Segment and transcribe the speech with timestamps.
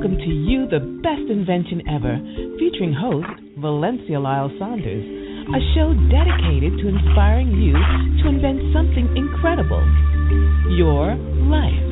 [0.00, 2.16] Welcome to You, the Best Invention Ever,
[2.58, 3.28] featuring host
[3.58, 5.04] Valencia Lyles-Saunders,
[5.52, 7.74] a show dedicated to inspiring you
[8.22, 9.84] to invent something incredible
[10.72, 11.84] your life.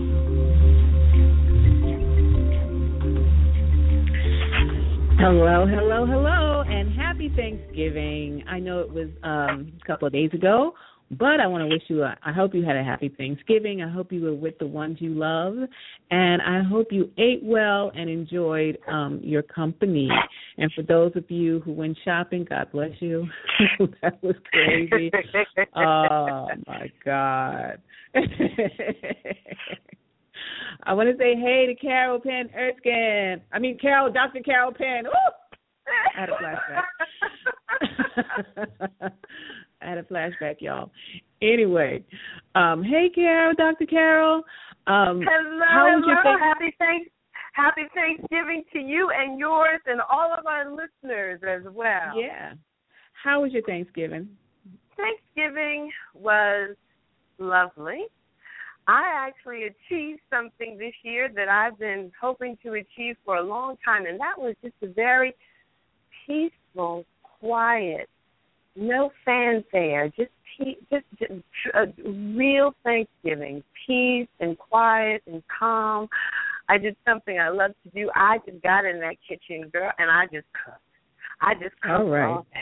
[5.20, 8.42] Hello, hello, hello, and happy Thanksgiving.
[8.48, 10.72] I know it was um, a couple of days ago,
[11.10, 13.82] but I want to wish you, a, I hope you had a happy Thanksgiving.
[13.82, 15.56] I hope you were with the ones you love,
[16.10, 20.10] and I hope you ate well and enjoyed um, your company.
[20.58, 23.26] And for those of you who went shopping, God bless you.
[24.02, 25.10] that was crazy.
[25.74, 27.80] oh, my God.
[30.84, 33.40] I want to say hey to Carol Penn Erskine.
[33.52, 34.40] I mean, Carol, Dr.
[34.40, 35.06] Carol Penn.
[35.06, 35.10] Ooh!
[36.16, 36.84] I had a flashback.
[39.80, 40.90] I had a flashback, y'all.
[41.40, 42.04] Anyway,
[42.54, 43.86] um, hey, Carol, Dr.
[43.86, 44.42] Carol.
[44.86, 46.06] Um, hello, hello.
[46.06, 47.10] your thank- happy thanks,
[47.52, 52.20] happy Thanksgiving to you and yours and all of our listeners as well.
[52.20, 52.54] Yeah.
[53.22, 54.28] How was your Thanksgiving?
[54.96, 56.76] Thanksgiving was
[57.38, 58.06] lovely.
[58.86, 63.76] I actually achieved something this year that I've been hoping to achieve for a long
[63.84, 65.34] time, and that was just a very
[66.26, 68.08] peaceful, quiet,
[68.78, 71.32] no fanfare, just pe- just, just
[71.74, 71.86] a
[72.36, 76.08] real Thanksgiving, peace and quiet and calm.
[76.68, 78.10] I did something I love to do.
[78.14, 80.80] I just got in that kitchen, girl, and I just cooked.
[81.40, 82.30] I just cooked All right.
[82.30, 82.60] all day.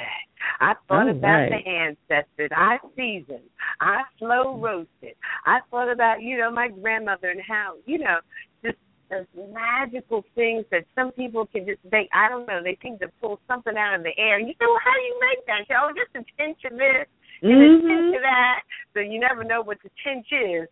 [0.61, 1.51] I thought All about right.
[1.51, 2.51] the ancestors.
[2.55, 3.49] I seasoned.
[3.81, 5.17] I slow roasted.
[5.45, 8.19] I thought about, you know, my grandmother and how, you know,
[9.11, 12.09] those magical things that some people can just make.
[12.15, 12.63] I don't know.
[12.63, 14.39] They seem to pull something out of the air.
[14.39, 15.67] You know, how do you make that?
[15.69, 17.07] You know, just a pinch of this
[17.43, 17.87] and a Mhm.
[17.87, 18.63] pinch of that.
[18.95, 20.69] So you never know what the pinch is.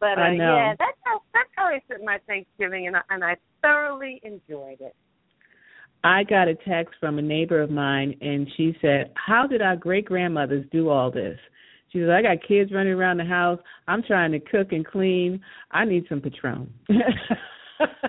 [0.00, 3.36] But uh, yeah, that's how that's how I spent my Thanksgiving, and I, and I
[3.62, 4.94] thoroughly enjoyed it.
[6.04, 9.76] I got a text from a neighbor of mine, and she said, "How did our
[9.76, 11.38] great grandmothers do all this?"
[11.92, 13.58] She said, "I got kids running around the house.
[13.88, 15.40] I'm trying to cook and clean.
[15.72, 16.72] I need some Patron."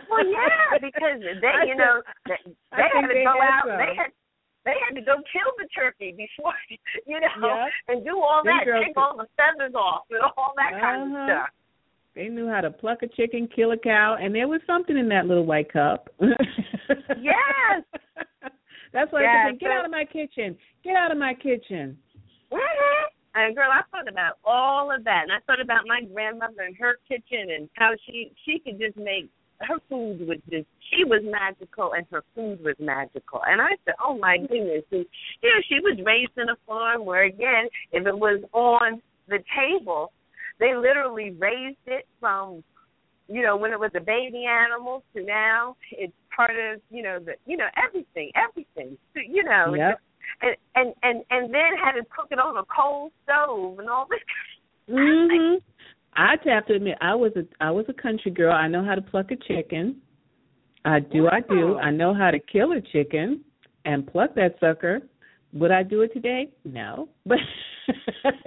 [0.10, 2.36] Well, yeah, because they, you know, they,
[2.76, 3.66] they had to they go had out.
[3.68, 3.78] some.
[3.78, 4.12] They had
[4.66, 6.54] they had to go kill the turkey before,
[7.08, 7.70] you know, Yep.
[7.88, 11.08] and do all Them that, take all the feathers off and all that kind of
[11.10, 11.26] Uh-huh.
[11.26, 11.50] stuff.
[12.16, 15.08] They knew how to pluck a chicken, kill a cow, and there was something in
[15.10, 16.10] that little white cup.
[17.22, 17.84] Yes.
[18.94, 20.58] That's why I Yeah, said, "Get out of my kitchen!
[20.84, 21.98] Get out of my kitchen!"
[22.52, 26.62] hmm And girl, I thought about all of that, and I thought about my grandmother
[26.66, 29.30] and her kitchen and how she she could just make
[29.62, 33.42] her food was just she was magical and her food was magical.
[33.46, 35.06] And I said, oh my goodness, and
[35.42, 39.40] you know she was raised in a farm where again, if it was on the
[39.56, 40.12] table,
[40.60, 42.64] they literally raised it from
[43.28, 47.20] you know when it was a baby animal to now it's part of you know
[47.20, 50.00] the you know everything everything So, you know Yep.
[50.42, 54.08] and and and and then had to cook it on a cold stove and all
[54.10, 54.20] this.
[54.90, 55.62] Mhm.
[56.16, 58.52] I have to admit, I was a I was a country girl.
[58.52, 60.02] I know how to pluck a chicken.
[60.86, 61.78] I do, I do.
[61.78, 63.42] I know how to kill a chicken
[63.86, 65.02] and pluck that sucker.
[65.54, 66.50] Would I do it today?
[66.64, 67.38] No, but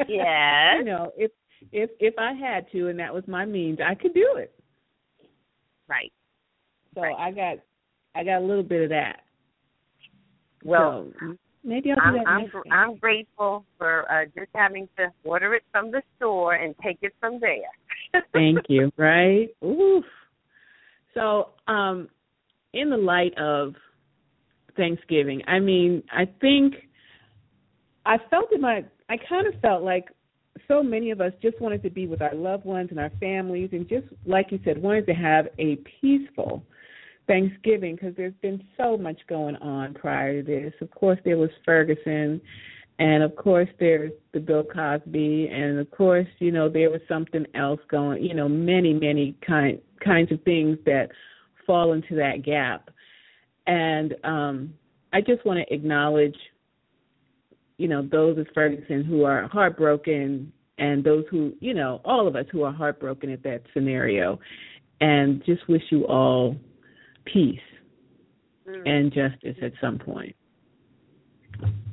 [0.09, 1.31] yeah, you know, if
[1.73, 4.53] if if I had to and that was my means, I could do it.
[5.89, 6.12] Right.
[6.94, 7.17] So Right.
[7.19, 7.59] I got
[8.15, 9.21] I got a little bit of that.
[10.65, 12.91] Well, so maybe I'll do I'm that I'm next gr- time.
[12.91, 17.14] I'm grateful for uh just having to order it from the store and take it
[17.20, 18.23] from there.
[18.32, 18.93] Thank you.
[18.97, 19.49] Right?
[19.64, 20.05] Oof.
[21.14, 22.09] So, um,
[22.73, 23.75] in the light of
[24.76, 26.75] Thanksgiving, I mean, I think
[28.06, 30.06] I felt in my I kind of felt like
[30.69, 33.70] so many of us just wanted to be with our loved ones and our families
[33.73, 36.62] and just like you said wanted to have a peaceful
[37.26, 40.72] Thanksgiving because there's been so much going on prior to this.
[40.80, 42.40] Of course, there was Ferguson,
[42.98, 47.46] and of course there's the Bill Cosby, and of course you know there was something
[47.54, 48.22] else going.
[48.22, 51.08] You know, many many kind kinds of things that
[51.66, 52.90] fall into that gap,
[53.66, 54.74] and um,
[55.12, 56.36] I just want to acknowledge
[57.78, 62.34] you know those as Ferguson who are heartbroken and those who you know all of
[62.34, 64.40] us who are heartbroken at that scenario,
[65.00, 66.56] and just wish you all
[67.24, 67.58] peace
[68.66, 68.88] mm.
[68.88, 70.34] and justice at some point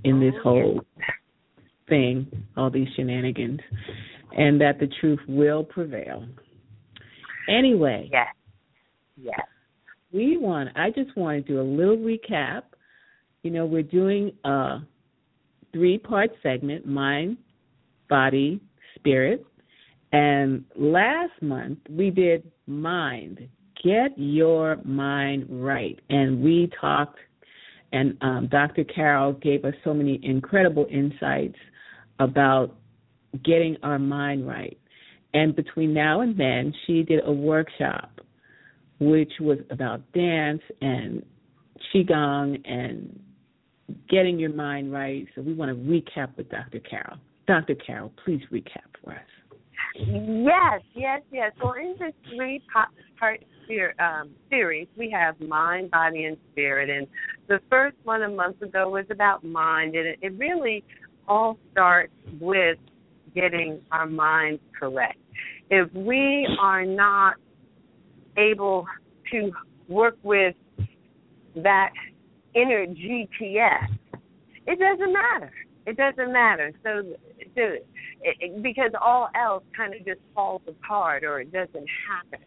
[0.03, 0.81] in this oh, whole
[1.87, 3.59] thing, all these shenanigans,
[4.37, 6.25] and that the truth will prevail.
[7.49, 8.27] Anyway, yes,
[9.17, 9.39] yes,
[10.11, 10.69] we want.
[10.75, 12.63] I just want to do a little recap.
[13.43, 14.79] You know, we're doing a
[15.73, 17.37] three-part segment: mind,
[18.09, 18.61] body,
[18.95, 19.45] spirit.
[20.11, 23.47] And last month we did mind.
[23.83, 27.17] Get your mind right, and we talked
[27.91, 28.83] and um, Dr.
[28.83, 31.57] Carol gave us so many incredible insights
[32.19, 32.75] about
[33.43, 34.77] getting our mind right.
[35.33, 38.11] And between now and then, she did a workshop
[38.99, 41.23] which was about dance and
[41.93, 43.17] qigong and
[44.09, 45.25] getting your mind right.
[45.35, 46.79] So we want to recap with Dr.
[46.79, 47.17] Carol.
[47.47, 47.75] Dr.
[47.75, 49.19] Carol, please recap for us.
[49.95, 51.51] Yes, yes, yes.
[51.61, 52.61] So in this three
[53.19, 53.39] part
[53.99, 56.89] um, series, we have mind, body, and spirit.
[56.89, 57.07] And
[57.47, 60.83] the first one a month ago was about mind, and it, really
[61.27, 62.77] all starts with
[63.35, 65.19] getting our minds correct.
[65.69, 67.35] If we are not
[68.37, 68.85] able
[69.31, 69.51] to
[69.87, 70.55] work with
[71.55, 71.91] that
[72.55, 73.87] inner GPS,
[74.65, 75.51] it doesn't matter.
[75.85, 76.71] It doesn't matter.
[76.83, 77.03] So,
[77.55, 77.61] so
[78.21, 82.45] it, because all else kind of just falls apart or it doesn't happen.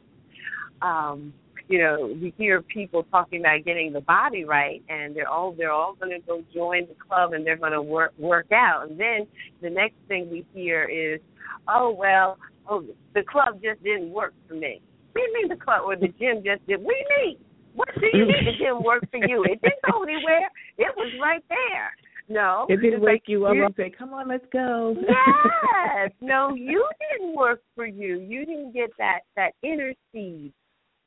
[0.83, 1.33] Um,
[1.69, 5.73] you know, we hear people talking about getting the body right, and they're all they're
[5.73, 8.89] all going to go join the club and they're going to work work out.
[8.91, 9.27] And then
[9.63, 11.21] the next thing we hear is,
[11.69, 12.37] oh well,
[12.69, 12.85] oh
[13.15, 14.83] the club just didn't work for me.
[15.15, 16.81] We mean the club or the gym just did?
[16.81, 17.37] You mean?
[17.75, 19.45] What do you mean the gym worked for you?
[19.45, 20.51] It didn't go anywhere.
[20.77, 21.93] It was right there.
[22.29, 22.67] No.
[22.69, 24.95] It didn't wake like, you up and say, Come on, let's go.
[25.01, 26.11] yes.
[26.21, 28.19] no, you didn't work for you.
[28.21, 30.53] You didn't get that that inner seed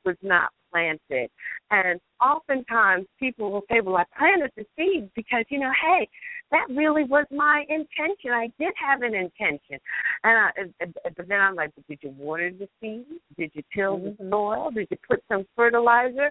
[0.06, 1.30] was not planted.
[1.70, 6.08] And oftentimes people will say, Well, I planted the seed because, you know, hey,
[6.52, 8.30] that really was my intention.
[8.32, 9.78] I did have an intention.
[10.22, 10.86] And I,
[11.16, 13.06] but then I'm like, Did you water the seed?
[13.36, 14.30] Did you till the mm-hmm.
[14.30, 14.70] soil?
[14.70, 16.30] Did you put some fertilizer?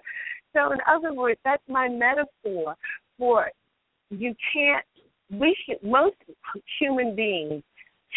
[0.54, 2.74] So, in other words, that's my metaphor
[3.18, 3.50] for
[4.10, 4.84] you can't
[5.30, 6.16] we should most
[6.78, 7.62] human beings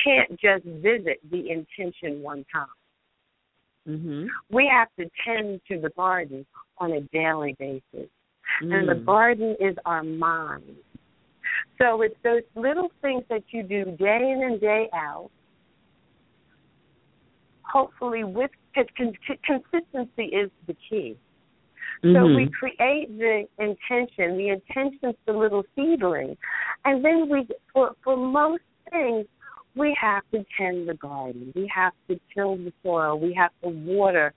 [0.03, 2.67] can't just visit the intention one time.
[3.87, 4.25] Mm-hmm.
[4.51, 6.45] We have to tend to the garden
[6.77, 8.09] on a daily basis.
[8.63, 8.73] Mm.
[8.73, 9.05] And the mm.
[9.05, 10.63] garden is our mind.
[11.81, 15.29] So it's those little things that you do day in and day out,
[17.63, 21.17] hopefully with consistency is the key.
[22.03, 22.15] Mm-hmm.
[22.15, 24.37] So we create the intention.
[24.37, 26.37] The intention's the little seedling,
[26.85, 29.25] and then we, for for most things,
[29.75, 31.51] we have to tend the garden.
[31.55, 33.19] We have to till the soil.
[33.19, 34.33] We have to water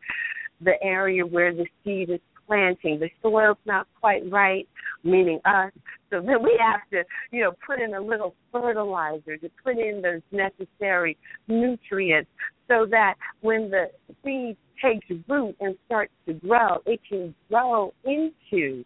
[0.60, 3.00] the area where the seed is planting.
[3.00, 4.68] The soil's not quite right,
[5.04, 5.72] meaning us.
[6.10, 10.02] So then we have to, you know, put in a little fertilizer to put in
[10.02, 11.16] those necessary
[11.48, 12.30] nutrients
[12.68, 13.86] so that when the
[14.24, 18.84] seed takes root and starts to grow, it can grow into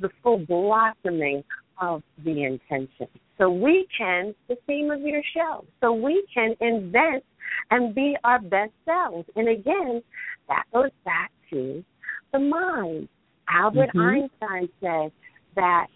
[0.00, 1.42] the full blossoming
[1.80, 3.08] of the intention.
[3.38, 7.24] So we can, the theme of your show, so we can invent
[7.70, 9.28] and be our best selves.
[9.36, 10.02] And again,
[10.48, 11.84] that goes back to
[12.32, 13.08] the mind.
[13.48, 14.24] Albert mm-hmm.
[14.42, 15.12] Einstein said
[15.56, 15.86] that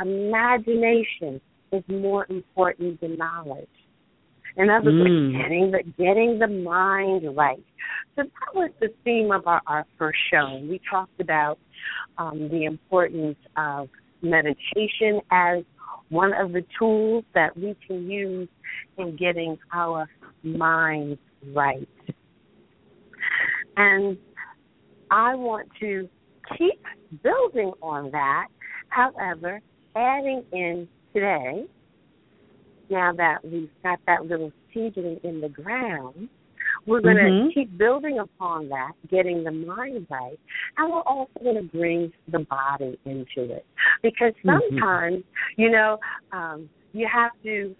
[0.00, 1.40] imagination
[1.72, 3.68] is more important than knowledge.
[4.56, 5.00] In other mm.
[5.00, 7.62] words, getting the getting the mind right.
[8.16, 10.60] So that was the theme of our, our first show.
[10.62, 11.58] We talked about
[12.16, 13.90] um, the importance of
[14.22, 15.62] meditation as
[16.08, 18.48] one of the tools that we can use
[18.98, 20.08] in getting our
[20.42, 21.18] minds
[21.54, 21.88] right.
[23.76, 24.16] And
[25.10, 26.08] I want to
[26.56, 26.82] keep
[27.22, 28.46] building on that.
[28.88, 29.60] However,
[29.94, 31.64] adding in today
[32.88, 36.28] now that we've got that little seedling in the ground,
[36.86, 37.48] we're going to mm-hmm.
[37.52, 40.38] keep building upon that, getting the mind right,
[40.78, 43.66] and we're also going to bring the body into it.
[44.02, 44.50] Because mm-hmm.
[44.70, 45.62] sometimes, mm-hmm.
[45.62, 45.98] you know,
[46.32, 47.74] um, you have to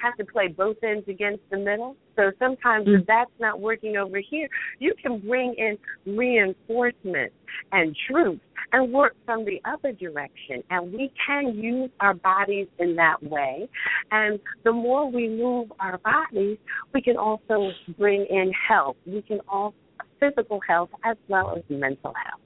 [0.00, 1.96] have to play both ends against the middle.
[2.16, 3.00] So sometimes mm-hmm.
[3.00, 4.48] if that's not working over here,
[4.78, 5.76] you can bring in
[6.16, 7.32] reinforcement
[7.72, 8.40] and truth
[8.72, 10.62] and work from the other direction.
[10.70, 13.68] And we can use our bodies in that way.
[14.10, 16.58] And the more we move our bodies,
[16.94, 18.96] we can also bring in health.
[19.06, 19.74] We can also
[20.20, 22.40] physical health as well as mental health.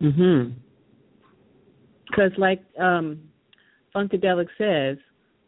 [0.00, 0.54] Mhm.
[2.08, 3.22] Because, like um,
[3.94, 4.98] Funkadelic says,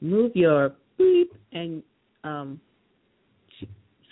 [0.00, 1.82] move your beep and
[2.22, 2.60] um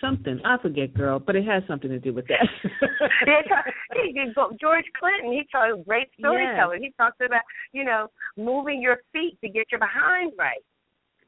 [0.03, 0.39] something.
[0.43, 2.47] I forget, girl, but it has something to do with that.
[4.59, 6.77] George Clinton, he told a great storyteller.
[6.77, 10.61] He talks about, you know, moving your feet to get your behind right.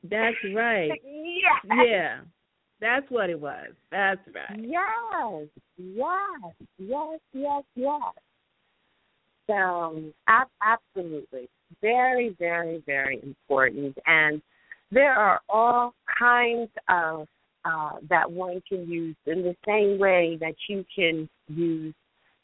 [0.04, 0.92] That's right.
[1.04, 1.88] yes.
[1.88, 2.20] Yeah.
[2.86, 3.70] That's what it was.
[3.92, 4.60] That's right.
[4.60, 5.48] Yes.
[5.76, 6.54] Yes.
[6.78, 7.20] Yes.
[7.34, 7.64] Yes.
[7.74, 8.02] Yes.
[9.50, 11.50] So, absolutely.
[11.82, 13.98] Very, very, very important.
[14.06, 14.40] And
[14.92, 17.28] there are all kinds of
[17.66, 21.96] uh, that one can use in the same way that you can use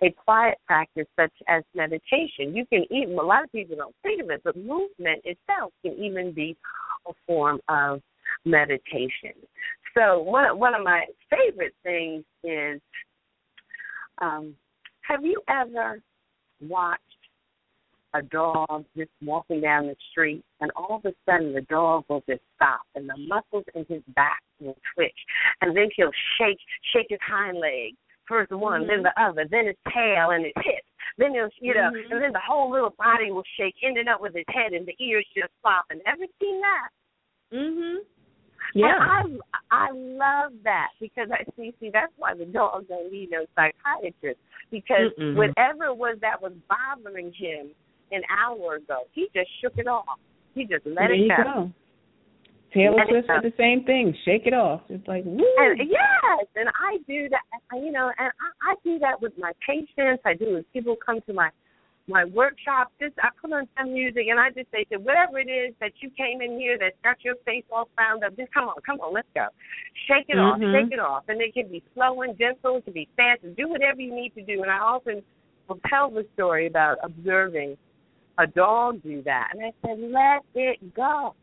[0.02, 2.56] a quiet practice such as meditation.
[2.56, 5.94] You can even, a lot of people don't think of it, but movement itself can
[6.04, 6.58] even be
[7.08, 8.02] a form of
[8.44, 9.34] meditation.
[9.98, 12.82] So one one of my favorite things is,
[14.22, 14.56] um,
[15.02, 16.02] have you ever
[16.62, 17.02] watched
[18.14, 22.24] a dog just walking down the street, and all of a sudden the dog will
[22.28, 25.18] just stop, and the muscles in his back will twitch,
[25.62, 26.60] and then he'll shake
[26.94, 27.96] shake his hind leg.
[28.28, 28.90] First one, mm-hmm.
[28.90, 30.88] then the other, then his tail and his hips.
[31.18, 32.14] Then he'll, you know, mm-hmm.
[32.14, 34.96] and then the whole little body will shake, ending up with his head and the
[35.04, 36.00] ears just flopping.
[36.06, 36.90] Ever seen that?
[37.54, 37.98] Mhm.
[38.74, 38.88] Yeah.
[38.88, 43.30] And I I love that because I see see that's why the dog don't need
[43.32, 45.36] no psychiatrist because Mm-mm.
[45.36, 47.72] whatever it was that was bothering him
[48.12, 50.20] an hour ago, he just shook it off.
[50.54, 51.44] He just let there it go.
[51.44, 51.72] go.
[52.74, 54.16] Taylor Swift said uh, the same thing.
[54.24, 54.82] Shake it off.
[54.88, 55.44] It's like woo.
[55.58, 57.44] And, yes, and I do that.
[57.74, 58.32] You know, and
[58.64, 60.22] I, I do that with my patients.
[60.26, 61.50] I do with people come to my
[62.12, 62.92] my workshop.
[63.00, 65.92] This I put on some music and I just say to whatever it is that
[66.02, 69.00] you came in here that's got your face all found up, just come on, come
[69.00, 69.48] on, let's go.
[70.08, 70.62] Shake it mm-hmm.
[70.64, 71.24] off, shake it off.
[71.28, 74.36] And it can be slow and gentle, it can be fast, do whatever you need
[74.36, 74.62] to do.
[74.62, 75.24] And I often
[75.68, 77.78] will tell the story about observing
[78.38, 79.52] a dog do that.
[79.54, 81.36] And I said, Let it go.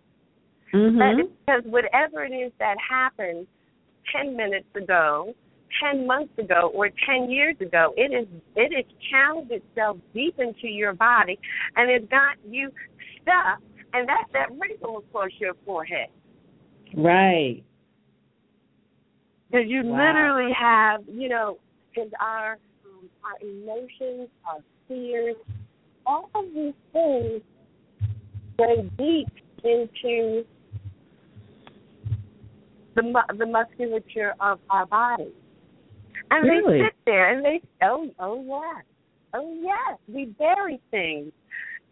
[0.74, 0.98] Mm-hmm.
[0.98, 3.46] Let it, because whatever it is that happened
[4.14, 5.34] ten minutes ago
[5.92, 7.92] 10 months ago or 10 years ago.
[7.96, 11.38] It is it has channeled itself deep into your body
[11.76, 12.70] and it's got you
[13.22, 13.60] stuck
[13.92, 16.08] and that's that wrinkle across your forehead.
[16.94, 17.62] Right.
[19.50, 20.06] Because you wow.
[20.06, 21.58] literally have, you know,
[21.90, 25.36] because our um, our emotions, our fears,
[26.06, 27.42] all of these things
[28.58, 29.28] go deep
[29.64, 30.44] into
[32.94, 35.32] the the musculature of our body.
[36.30, 36.78] And really?
[36.78, 38.84] they sit there and they oh oh yes.
[39.34, 39.98] Oh yes.
[40.08, 41.32] We bury things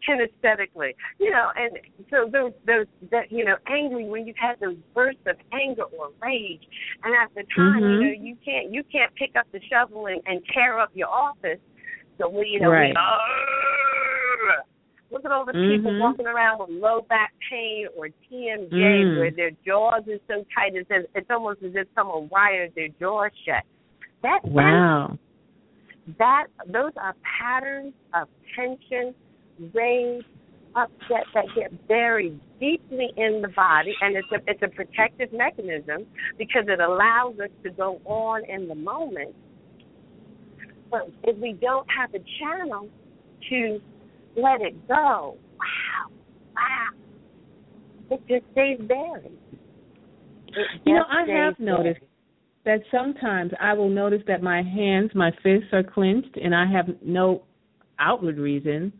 [0.07, 0.93] kinesthetically.
[1.19, 1.77] You know, and
[2.09, 6.09] so those those that you know, angry when you've had those bursts of anger or
[6.21, 6.61] rage
[7.03, 8.01] and at the time, mm-hmm.
[8.01, 11.09] you know, you can't you can't pick up the shovel and, and tear up your
[11.09, 11.59] office.
[12.17, 12.89] So we you know right.
[12.89, 12.93] we,
[15.09, 16.01] Look at all the people mm-hmm.
[16.01, 19.17] walking around with low back pain or TMJ mm.
[19.17, 23.31] where their jaws are so tight it's, it's almost as if someone wired their jaws
[23.45, 23.63] shut.
[24.23, 25.17] That wow.
[26.17, 29.13] That those are patterns of tension,
[29.73, 30.23] rage,
[30.75, 36.05] upset that get buried deeply in the body, and it's a it's a protective mechanism
[36.37, 39.35] because it allows us to go on in the moment.
[40.89, 42.87] But if we don't have a channel
[43.49, 43.81] to
[44.37, 46.11] let it go, wow,
[46.55, 46.89] wow,
[48.11, 49.37] it just stays buried.
[50.85, 51.99] you know, I have noticed
[52.67, 56.89] that sometimes I will notice that my hands, my fists are clenched, and I have
[57.01, 57.43] no
[57.97, 58.91] outward reason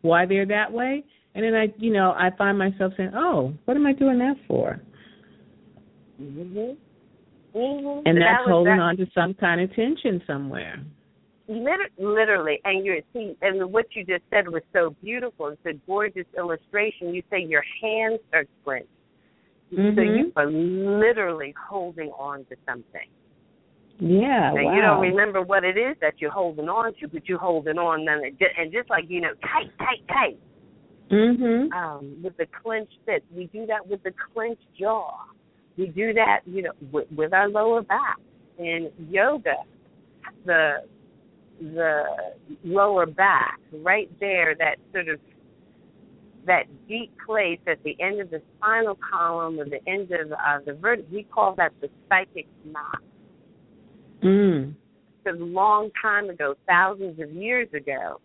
[0.00, 1.04] why they're that way.
[1.34, 4.36] And then I, you know, I find myself saying, "Oh, what am I doing that
[4.48, 4.80] for?"
[6.20, 6.72] Mm-hmm.
[7.54, 8.06] Mm-hmm.
[8.06, 10.82] And that that's holding that, on to some kind of tension somewhere.
[11.48, 15.48] Literally, and you're see, and what you just said was so beautiful.
[15.48, 17.12] It's a gorgeous illustration.
[17.12, 18.88] You say your hands are clenched.
[19.72, 19.96] Mm-hmm.
[19.96, 23.08] So you are literally holding on to something.
[23.98, 24.74] Yeah, now, wow.
[24.74, 28.06] you don't remember what it is that you're holding on to, but you're holding on,
[28.06, 30.38] and, it, and just like you know, tight, tight, tight.
[31.10, 31.72] Mhm.
[31.72, 35.14] Um, with the clenched fist, we do that with the clenched jaw.
[35.78, 38.16] We do that, you know, with, with our lower back.
[38.58, 39.56] In yoga,
[40.44, 40.84] the
[41.60, 42.04] the
[42.64, 45.20] lower back, right there, that sort of
[46.46, 50.58] that deep place at the end of the spinal column or the end of uh,
[50.64, 51.18] the vertebrae.
[51.18, 53.02] We call that the psychic knot.
[54.22, 54.74] Mm.
[55.22, 58.20] Because a long time ago, thousands of years ago,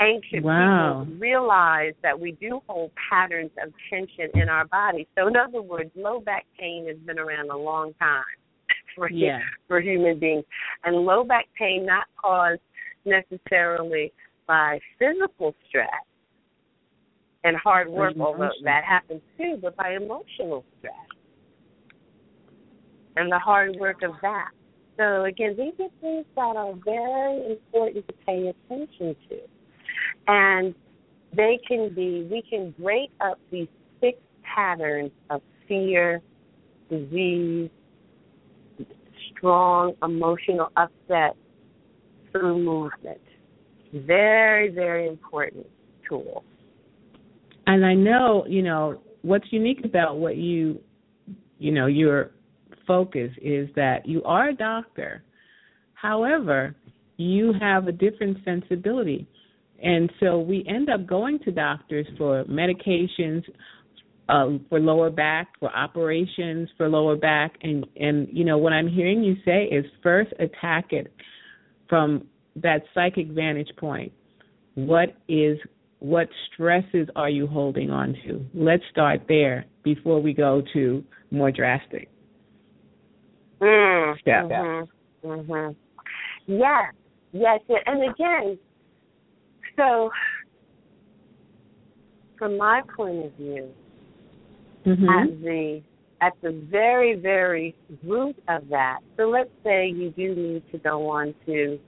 [0.00, 1.04] ancient wow.
[1.04, 5.06] people realized that we do hold patterns of tension in our body.
[5.16, 8.24] So, in other words, low back pain has been around a long time
[8.96, 9.40] for yeah.
[9.68, 10.44] for human beings,
[10.84, 12.60] and low back pain not caused
[13.04, 14.12] necessarily
[14.46, 15.88] by physical stress,
[17.44, 20.94] and hard work, although that happens too, but by emotional stress
[23.16, 24.50] and the hard work of that.
[24.96, 29.38] So again, these are things that are very important to pay attention to.
[30.26, 30.74] And
[31.34, 33.68] they can be, we can break up these
[34.00, 36.20] six patterns of fear,
[36.90, 37.70] disease,
[39.36, 41.36] strong emotional upset
[42.32, 43.20] through movement.
[43.92, 45.66] Very, very important
[46.08, 46.44] tool.
[47.66, 50.80] And I know, you know, what's unique about what you,
[51.58, 52.30] you know, your
[52.86, 55.22] focus is that you are a doctor.
[55.94, 56.74] However,
[57.16, 59.28] you have a different sensibility.
[59.82, 63.42] And so we end up going to doctors for medications
[64.30, 68.86] uh, for lower back, for operations for lower back, and and you know what I'm
[68.86, 71.12] hearing you say is first attack it
[71.88, 72.26] from
[72.56, 74.12] that psychic vantage point.
[74.76, 75.58] What is
[76.00, 78.44] what stresses are you holding on to?
[78.54, 82.08] Let's start there before we go to more drastic.
[83.60, 84.42] Mm, Yeah.
[84.42, 84.88] mhm,
[85.24, 85.76] mhm.
[86.46, 86.92] Yes,
[87.32, 87.76] yes, yeah.
[87.86, 88.58] and again,
[89.76, 90.10] so
[92.38, 93.68] from my point of view,
[94.86, 95.08] Mm-hmm.
[95.10, 95.82] at the
[96.22, 99.00] at the very very root of that.
[99.18, 101.78] So let's say you do need to go on to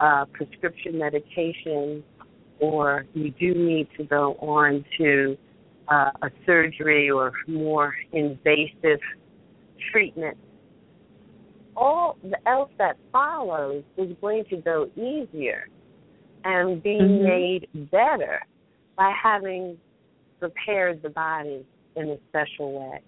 [0.00, 2.04] uh, prescription medication,
[2.60, 5.36] or you do need to go on to
[5.88, 9.00] uh, a surgery or more invasive
[9.90, 10.36] treatment.
[11.76, 15.68] All the else that follows is going to go easier
[16.44, 17.24] and be Mhm.
[17.24, 18.40] made better
[18.96, 19.80] by having
[20.40, 21.64] prepared the body
[21.96, 23.00] in a special way.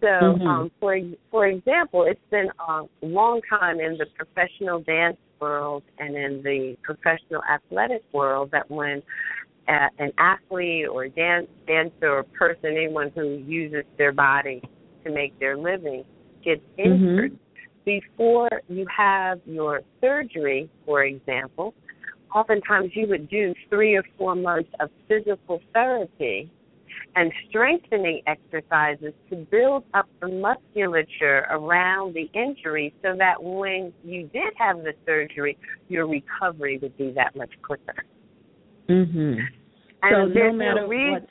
[0.00, 0.46] So, Mhm.
[0.46, 6.16] um, for for example, it's been a long time in the professional dance world and
[6.16, 9.02] in the professional athletic world that when
[9.68, 14.62] uh, an athlete or dance dancer or person, anyone who uses their body
[15.04, 16.04] to make their living,
[16.44, 17.36] gets injured,
[17.84, 21.74] before you have your surgery, for example,
[22.34, 26.50] oftentimes you would do three or four months of physical therapy
[27.16, 34.28] and strengthening exercises to build up the musculature around the injury so that when you
[34.34, 35.56] did have the surgery,
[35.88, 38.04] your recovery would be that much quicker.
[38.88, 39.38] Mhm.
[40.02, 41.30] And so no matter no reason, what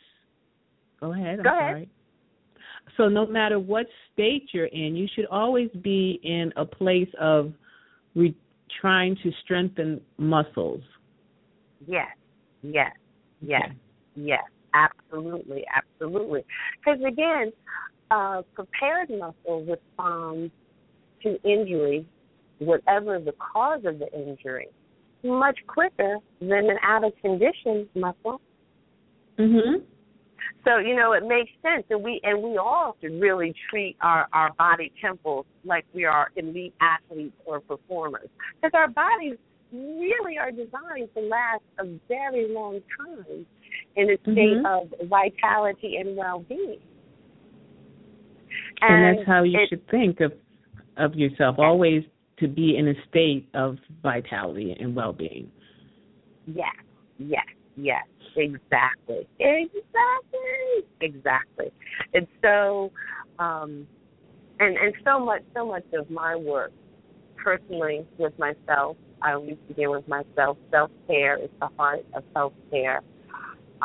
[0.99, 1.39] Go ahead.
[1.39, 1.71] I'm Go ahead.
[1.71, 1.89] sorry.
[2.97, 7.53] So no matter what state you're in, you should always be in a place of
[8.15, 8.35] re-
[8.81, 10.81] trying to strengthen muscles.
[11.85, 12.07] Yes,
[12.63, 12.91] yes,
[13.41, 13.69] yes,
[14.15, 14.43] yes,
[14.75, 16.43] absolutely, absolutely.
[16.79, 17.51] Because again,
[18.11, 20.51] uh, prepared muscle responds
[21.23, 22.05] to injury,
[22.59, 24.67] whatever the cause of the injury,
[25.23, 28.39] much quicker than an out of condition muscle.
[29.37, 29.83] Mhm.
[30.63, 34.27] So you know it makes sense, and we and we all should really treat our
[34.33, 39.37] our body temples like we are elite athletes or performers, because our bodies
[39.71, 43.45] really are designed to last a very long time
[43.95, 44.65] in a state Mhm.
[44.65, 46.79] of vitality and well-being.
[48.81, 50.33] And, that's how you it- should think of
[50.97, 52.05] of yourself, always
[52.37, 55.51] to be in a state of vitality and well-being.
[56.47, 56.75] Yes,
[57.17, 58.05] yes, yes,
[58.35, 61.71] exactly, exactly, exactly.
[62.13, 62.91] And so,
[63.39, 63.87] um,
[64.59, 66.71] and and so much, so much of my work,
[67.35, 70.57] personally with myself, I always begin with myself.
[70.71, 73.01] Self care is the heart of self care.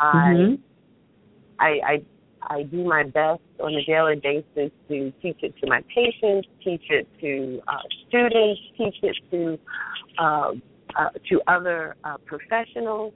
[0.01, 0.59] I, Mhm.
[1.59, 2.01] I, I,
[2.49, 6.89] I do my best on a daily basis to teach it to my patients, teach
[6.89, 9.59] it to uh, students, teach it to
[10.17, 10.53] uh,
[10.95, 13.13] uh, to other uh, professionals.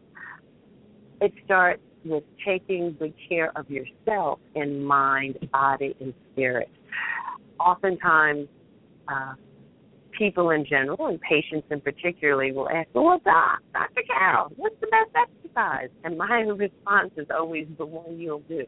[1.21, 6.69] It starts with taking good care of yourself in mind, body, and spirit.
[7.59, 8.47] Oftentimes,
[9.07, 9.33] uh,
[10.17, 14.03] people in general and patients in particularly will ask, "Well, doc, Dr.
[14.07, 18.65] Carol, what's the best exercise?" And my response is always the one you'll do.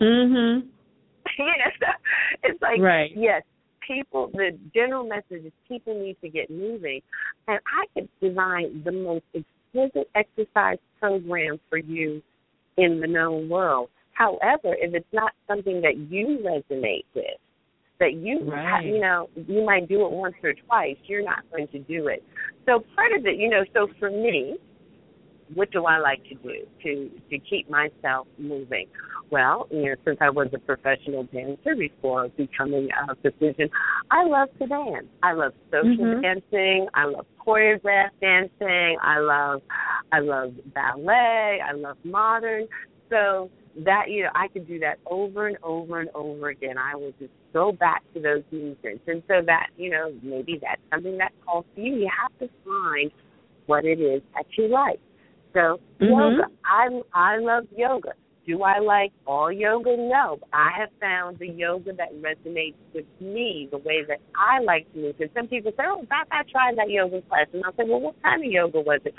[0.00, 0.66] Mhm.
[1.38, 1.86] you know, so
[2.42, 3.12] it's like Right.
[3.16, 3.42] yes,
[3.86, 4.30] people.
[4.32, 7.00] The general message is people need to get moving,
[7.48, 12.22] and I could design the most exquisite exercise program for you
[12.76, 13.90] in the known world.
[14.12, 17.38] However, if it's not something that you resonate with,
[18.00, 18.86] that you Right.
[18.86, 22.22] you know you might do it once or twice, you're not going to do it.
[22.66, 24.56] So part of it, you know, so for me,
[25.54, 28.86] what do I like to do to to keep myself moving?
[29.30, 33.68] Well, you know, since I was a professional dancer before becoming a physician,
[34.10, 35.06] I love to dance.
[35.22, 36.22] I love social Mhm.
[36.22, 36.88] dancing.
[36.94, 38.98] I love choreographed dancing.
[39.00, 39.62] I love
[40.12, 41.60] I love ballet.
[41.60, 42.68] I love modern.
[43.10, 46.78] So that you know, I could do that over and over and over again.
[46.78, 50.80] I will just go back to those movements, and so that you know, maybe that's
[50.92, 51.96] something that calls to you.
[51.96, 53.10] You have to find
[53.66, 55.00] what it is that you like.
[55.52, 56.10] So Mhm.
[56.10, 58.12] yoga, I I love yoga.
[58.46, 59.96] Do I like all yoga?
[59.96, 60.38] No.
[60.52, 64.98] I have found the yoga that resonates with me, the way that I like to
[64.98, 65.14] move.
[65.18, 68.00] And some people say, "Oh, Beth, I tried that yoga class," and I'll say, "Well,
[68.00, 69.14] what kind of yoga was it?"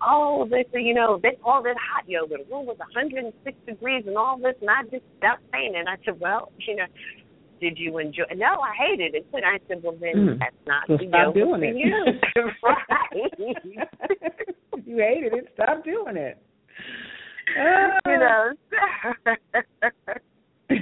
[0.00, 2.36] Oh, they say, you know, they called it hot yoga.
[2.38, 5.78] The room was 106 degrees and all this, and I just stopped saying it.
[5.80, 6.86] And I said, "Well, you know."
[7.60, 8.22] Did you enjoy?
[8.36, 9.26] No, I hated it.
[9.32, 10.38] And I said, "Well, then Mm.
[10.38, 11.76] that's not Well, the stop yoga doing for it.
[11.76, 12.20] you,
[12.62, 13.32] right?"
[14.86, 15.48] you hated it.
[15.54, 16.38] Stop doing it.
[18.06, 18.16] You oh.
[18.16, 18.52] know.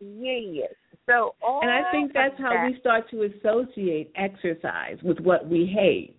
[0.00, 0.70] yes.
[1.06, 5.48] So all and I think that's how that- we start to associate exercise with what
[5.48, 6.16] we hate.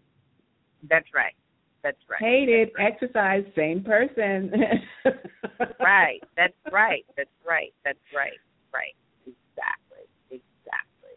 [0.90, 1.34] That's right.
[1.84, 2.20] That's right.
[2.22, 4.52] Hate it, exercise, same person.
[5.80, 6.22] Right.
[6.38, 7.06] That's right.
[7.18, 7.74] That's right.
[7.84, 8.40] That's right.
[8.74, 8.96] Right.
[9.26, 10.08] Exactly.
[10.32, 11.16] Exactly.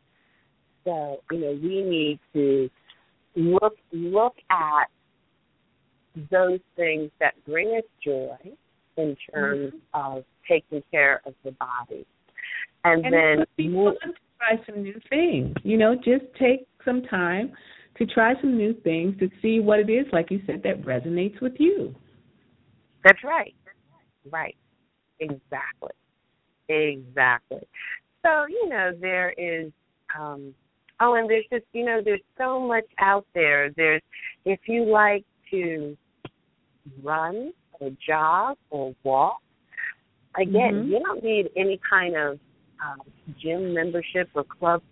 [0.85, 2.69] So you know we need to
[3.37, 4.87] look look at
[6.31, 8.37] those things that bring us joy
[8.97, 12.07] in terms of taking care of the body,
[12.85, 15.55] and, and then it would be fun to try some new things.
[15.63, 17.53] You know, just take some time
[17.97, 21.41] to try some new things to see what it is, like you said, that resonates
[21.41, 21.95] with you.
[23.05, 23.55] That's right.
[24.31, 24.57] Right.
[25.21, 25.91] Exactly.
[26.69, 27.67] Exactly.
[28.25, 29.73] So, you know, there is
[30.19, 30.55] um
[31.01, 33.71] oh and there's just you know, there's so much out there.
[33.77, 34.03] There's
[34.45, 35.97] if you like to
[37.03, 39.39] run or jog or walk,
[40.37, 40.89] again, Mhm.
[40.89, 42.39] you don't need any kind of
[42.85, 43.01] um
[43.39, 44.83] gym membership or club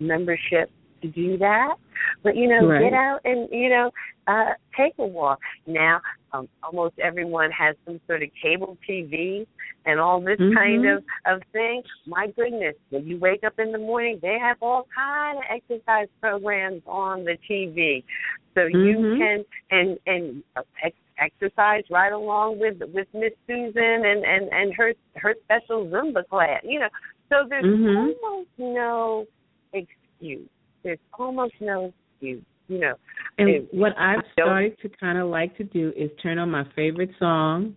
[0.00, 0.70] membership
[1.02, 1.76] to do that.
[2.22, 2.80] But you know, Right.
[2.80, 3.90] get out and you know,
[4.26, 5.40] uh take a walk.
[5.66, 6.00] Now,
[6.32, 9.46] um almost everyone has some sort of cable TV
[9.86, 10.54] and all this Mhm.
[10.54, 11.82] kind of of thing.
[12.06, 16.08] My goodness, when you wake up in the morning, they have all kind of exercise
[16.20, 18.02] programs on the TV,
[18.54, 19.18] so you Mhm.
[19.18, 20.62] can and and uh,
[21.20, 26.60] exercise right along with with Miss Susan and and and her her special Zumba class.
[26.64, 26.88] You know,
[27.28, 28.14] so there's Mhm.
[28.22, 29.26] almost no
[29.72, 30.48] excuse.
[30.82, 32.42] There's almost no excuse.
[32.68, 32.94] You know,
[33.38, 36.62] And It- what I've started to kind of like to do is turn on my
[36.76, 37.74] favorite song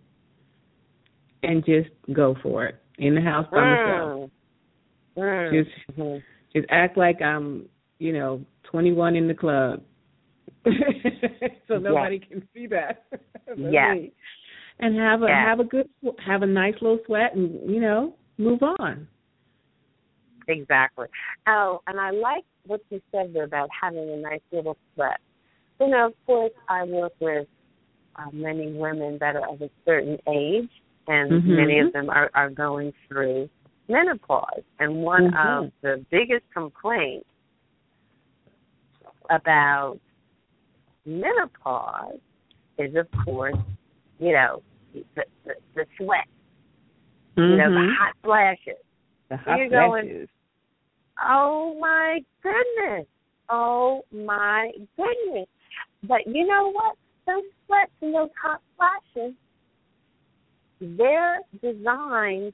[1.42, 4.30] and just go for it in the house by myself.
[5.16, 5.50] Mm.
[5.50, 5.64] Mm.
[5.64, 6.22] Just
[6.54, 9.82] just act like I'm, you know, 21 in the club,
[11.68, 13.04] so nobody can see that.
[13.58, 13.96] Yes.
[13.96, 14.12] me.
[14.80, 15.46] And have a Yes.
[15.46, 15.88] have a good
[16.24, 19.06] have a nice little sweat and you know move on.
[20.48, 21.06] Exactly.
[21.46, 25.20] Oh, and I like what you said there about having a nice little sweat.
[25.80, 27.46] You know, of course, I work with
[28.16, 30.70] uh, many women that are of a certain age,
[31.06, 31.46] and Mhm.
[31.56, 33.48] many of them are, are going through
[33.88, 34.62] menopause.
[34.78, 35.66] And one Mhm.
[35.66, 37.26] of the biggest complaints
[39.30, 39.98] about
[41.06, 42.18] menopause
[42.78, 43.56] is, of course,
[44.18, 44.62] you know,
[44.92, 45.04] the,
[45.44, 46.26] the, the sweat,
[47.36, 47.94] you know, the Mhm.
[47.96, 48.80] hot flashes.
[49.28, 50.28] the hot you're going- flashes.
[51.24, 53.06] Oh my goodness.
[53.48, 55.48] Oh my goodness.
[56.02, 56.96] But you know what?
[57.26, 59.34] Those sweats and those hot flashes,
[60.80, 62.52] they're designed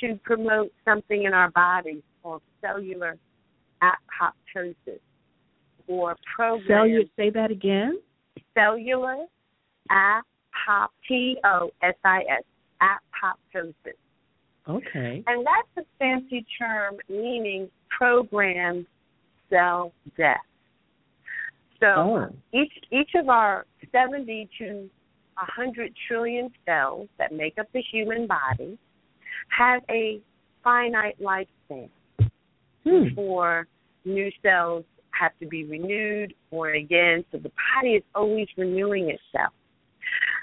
[0.00, 3.16] to promote something in our bodies called cellular
[3.82, 5.00] apoptosis
[5.92, 7.98] or programmed Cellular, say that again.
[8.54, 9.26] cellular
[9.90, 12.44] apop T O S I S
[12.82, 13.74] apoptosis.
[14.68, 15.22] Okay.
[15.26, 18.86] And that's a fancy term meaning programmed
[19.50, 20.38] cell death.
[21.80, 22.28] So Oh.
[22.52, 24.88] each each of our 70 to
[25.36, 28.78] 100 trillion cells that make up the human body
[29.48, 30.20] have a
[30.62, 31.88] finite lifespan
[32.84, 33.04] Hmm.
[33.04, 33.66] before
[34.04, 34.84] new cells
[35.22, 37.24] have to be renewed or again.
[37.30, 39.54] So the body is always renewing itself.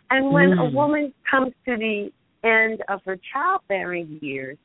[0.09, 0.73] And when a Mm.
[0.73, 2.11] woman comes to the
[2.43, 4.57] end of her childbearing years,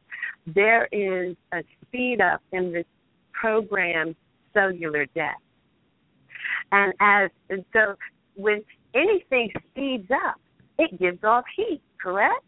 [0.46, 2.87] there is a speed up in this
[3.33, 4.16] programmed
[4.53, 5.42] cellular death.
[6.70, 7.96] And as and so
[8.37, 10.40] when anything speeds up,
[10.79, 12.44] it gives off heat, correct?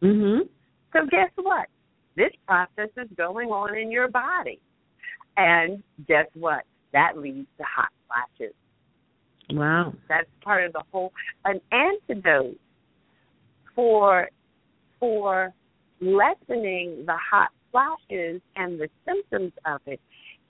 [0.00, 0.48] Mhm.
[0.92, 1.68] So guess what?
[2.14, 4.60] This process is going on in your body.
[5.36, 6.64] And guess what?
[6.92, 8.54] That leads to hot flashes.
[9.50, 9.94] Wow.
[10.08, 11.12] That's part of the whole
[11.44, 12.58] an antidote
[13.74, 14.28] for
[14.98, 15.52] for
[16.00, 20.00] lessening the hot flashes and the symptoms of it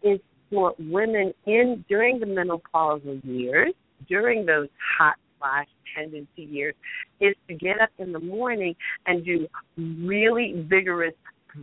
[0.03, 0.19] is
[0.51, 3.73] for women in during the menopausal years,
[4.09, 6.75] during those hot flash tendency years,
[7.21, 8.75] is to get up in the morning
[9.07, 9.47] and do
[9.79, 11.15] really vigorous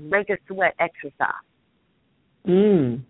[0.10, 1.34] break a sweat exercise.
[2.48, 3.02] Mm.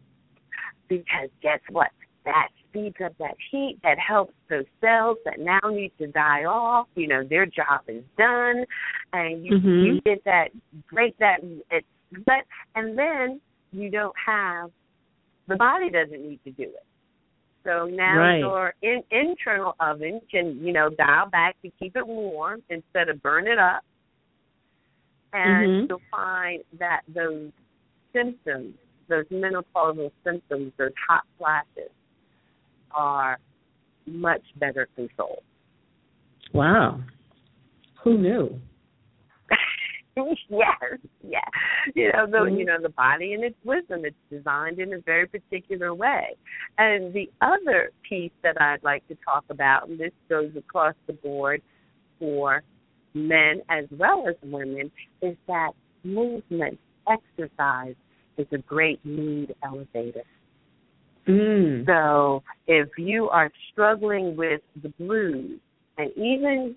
[0.90, 1.90] Because guess what?
[2.26, 6.88] That speeds up that heat that helps those cells that now need to die off.
[6.96, 8.66] You know, their job is done,
[9.14, 9.86] and you Mhm.
[9.86, 10.50] you get that
[10.92, 11.40] break that
[11.72, 11.86] it,
[12.26, 13.40] but and then
[13.72, 14.72] you don't have
[15.48, 16.86] the body doesn't need to do it.
[17.64, 18.40] So now Right.
[18.40, 23.22] your in, internal oven can you know dial back to keep it warm instead of
[23.22, 23.84] burn it up,
[25.34, 25.90] and Mhm.
[25.90, 27.52] you'll find that those
[28.14, 28.76] symptoms,
[29.10, 31.92] those menopausal symptoms, those hot flashes,
[32.92, 33.38] are
[34.06, 35.44] much better controlled.
[36.54, 37.02] Wow.
[38.04, 38.60] Who knew?
[40.50, 41.40] yes, yeah.
[41.96, 42.60] You know, the Mhm.
[42.60, 44.06] you know the body and its wisdom.
[44.06, 46.36] It's designed in a very particular way.
[46.78, 51.14] And the other piece that I'd like to talk about, and this goes across the
[51.14, 51.62] board
[52.20, 52.64] for
[53.14, 54.92] men as well as women,
[55.22, 55.72] is that
[56.04, 57.96] movement, exercise,
[58.38, 60.24] is a great mood elevator.
[61.28, 61.86] Mm.
[61.86, 65.60] So if you are struggling with the blues
[65.98, 66.76] and even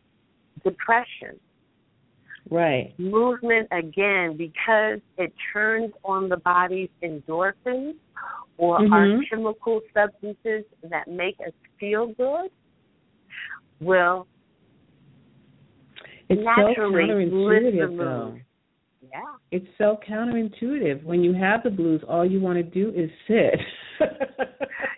[0.65, 1.39] depression,
[2.51, 2.93] Right.
[2.99, 7.95] movement again because it turns on the body's endorphins
[8.59, 9.29] or our Mhm.
[9.29, 12.51] chemical substances that make us feel good
[13.81, 14.27] will
[16.29, 18.41] It's so naturally lift the counterintuitive, though.
[19.13, 19.21] Yeah.
[19.51, 21.05] It's so counterintuitive.
[21.05, 23.61] When you have the blues, all you want to do is sit.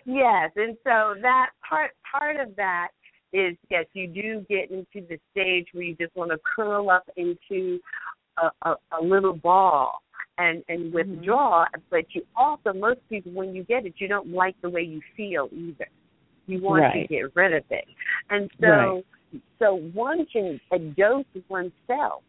[0.05, 2.89] Yes, and so that part part of that
[3.33, 7.09] is yes, you do get into the stage where you just want to curl up
[7.17, 7.79] into
[8.37, 9.99] a, a, a little ball
[10.37, 10.95] and and mm-hmm.
[10.95, 11.65] withdraw.
[11.89, 15.01] But you also most people when you get it, you don't like the way you
[15.17, 15.87] feel either.
[16.45, 17.85] You want to get rid of it,
[18.29, 19.41] and so Right.
[19.57, 20.59] so one can
[20.95, 22.21] dose oneself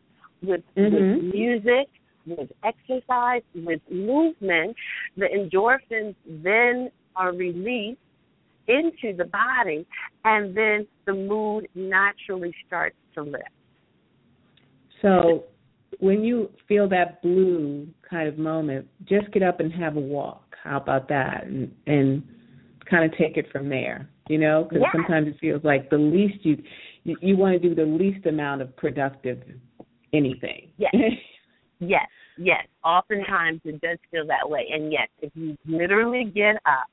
[0.43, 0.93] with Mhm.
[0.93, 1.89] with music,
[2.27, 4.77] with exercise, with movement.
[5.17, 8.01] The endorphins then are released
[8.69, 9.87] into the body,
[10.25, 13.49] and then the mood naturally starts to lift.
[15.03, 15.45] so
[16.01, 20.57] when you feel that blue kind of moment, just get up and have a walk.
[20.63, 21.45] How about that?
[21.45, 22.23] And and
[22.91, 24.09] kind of take it from there.
[24.29, 24.93] You know, because Yes.
[24.93, 26.63] sometimes it feels like the least you
[27.05, 29.43] you, you want to do the least amount of productive
[30.13, 30.71] anything.
[30.79, 30.95] Yes.
[31.79, 32.67] Yes, yes.
[32.83, 36.87] Oftentimes it does feel that way, and yes, if you literally get up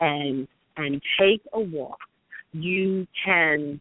[0.00, 0.48] and
[0.78, 1.98] and take a walk,
[2.52, 3.78] you can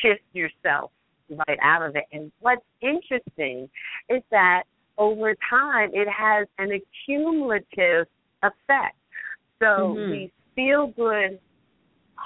[0.00, 0.90] shift yourself
[1.28, 2.04] right out of it.
[2.12, 3.68] And what's interesting
[4.08, 4.62] is that
[4.96, 8.06] over time it has an accumulative
[8.42, 8.96] effect.
[9.58, 10.10] So Mhm.
[10.10, 11.38] these feel good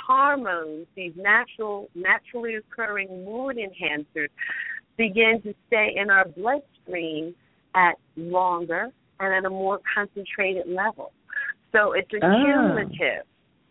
[0.06, 4.28] hormones, these natural naturally occurring mood enhancers
[4.96, 7.34] begin to stay in our bloodstream
[7.74, 11.12] at longer and at a more concentrated level.
[11.72, 12.16] So it's Ah.
[12.16, 13.24] accumulative.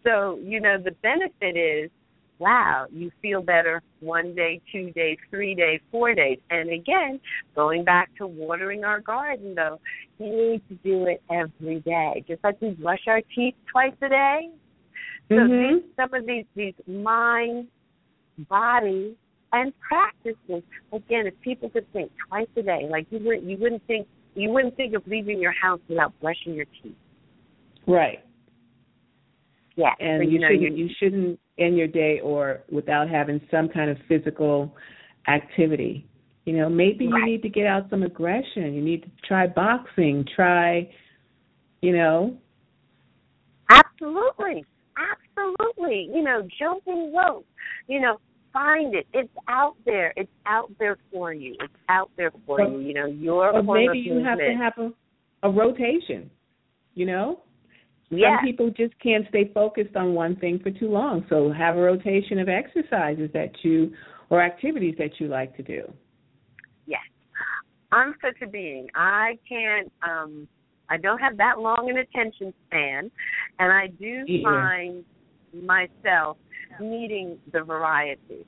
[0.03, 1.91] So, you know, the benefit is
[2.39, 6.39] wow, you feel better one day, two days, three days, four days.
[6.49, 7.19] And again,
[7.53, 9.79] going back to watering our garden though,
[10.19, 12.23] you need to do it every day.
[12.27, 14.49] Just like we brush our teeth twice a day.
[15.29, 15.83] So Mhm.
[15.83, 17.67] these, some of these these mind,
[18.49, 19.15] body,
[19.53, 20.63] and practices.
[20.91, 24.49] Again, if people could think twice a day, like you wouldn't you wouldn't think you
[24.49, 26.95] wouldn't think of leaving your house without brushing your teeth.
[27.85, 28.23] Right.
[29.75, 33.39] Yeah, and so, you, know shouldn't you you shouldn't end your day or without having
[33.51, 34.75] some kind of physical
[35.27, 36.05] activity.
[36.45, 38.73] You know, maybe you need to get out some aggression.
[38.73, 40.89] You need to try boxing, try
[41.81, 42.37] you know.
[43.69, 44.65] Absolutely.
[44.99, 46.09] Absolutely.
[46.13, 47.45] You know, jumping rope.
[47.87, 48.19] You know,
[48.51, 49.07] find it.
[49.13, 50.13] It's out there.
[50.15, 51.55] It's out there for you.
[51.59, 52.79] It's out there for Or- you.
[52.79, 54.91] You know, your Or maybe you have to have a,
[55.47, 56.29] a rotation,
[56.95, 57.41] you know?
[58.09, 61.25] Some people just can't stay focused on one thing for too long.
[61.29, 63.93] So have a rotation of exercises that you
[64.31, 65.93] or activities that you like to do.
[66.87, 67.01] Yes.
[67.91, 68.87] I'm such a being.
[68.95, 70.47] I can't um
[70.89, 73.11] I don't have that long an attention span
[73.59, 74.43] and I do Yeah.
[74.43, 75.05] find
[75.53, 76.37] myself
[76.79, 78.45] needing the variety.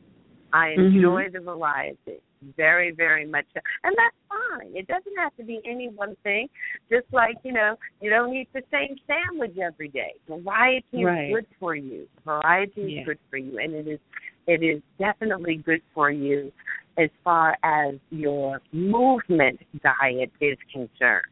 [0.53, 0.97] I Mm-hmm.
[0.97, 2.19] enjoy the variety
[2.57, 3.45] very, very much,
[3.83, 4.75] and that's fine.
[4.75, 6.49] It doesn't have to be any one thing.
[6.89, 10.13] Just like you know, you don't eat the same sandwich every day.
[10.27, 11.25] Variety Right.
[11.29, 12.07] is good for you.
[12.25, 13.99] Variety is good for you, and it is
[14.47, 16.51] it is definitely good for you
[16.97, 21.25] as far as your movement diet is concerned.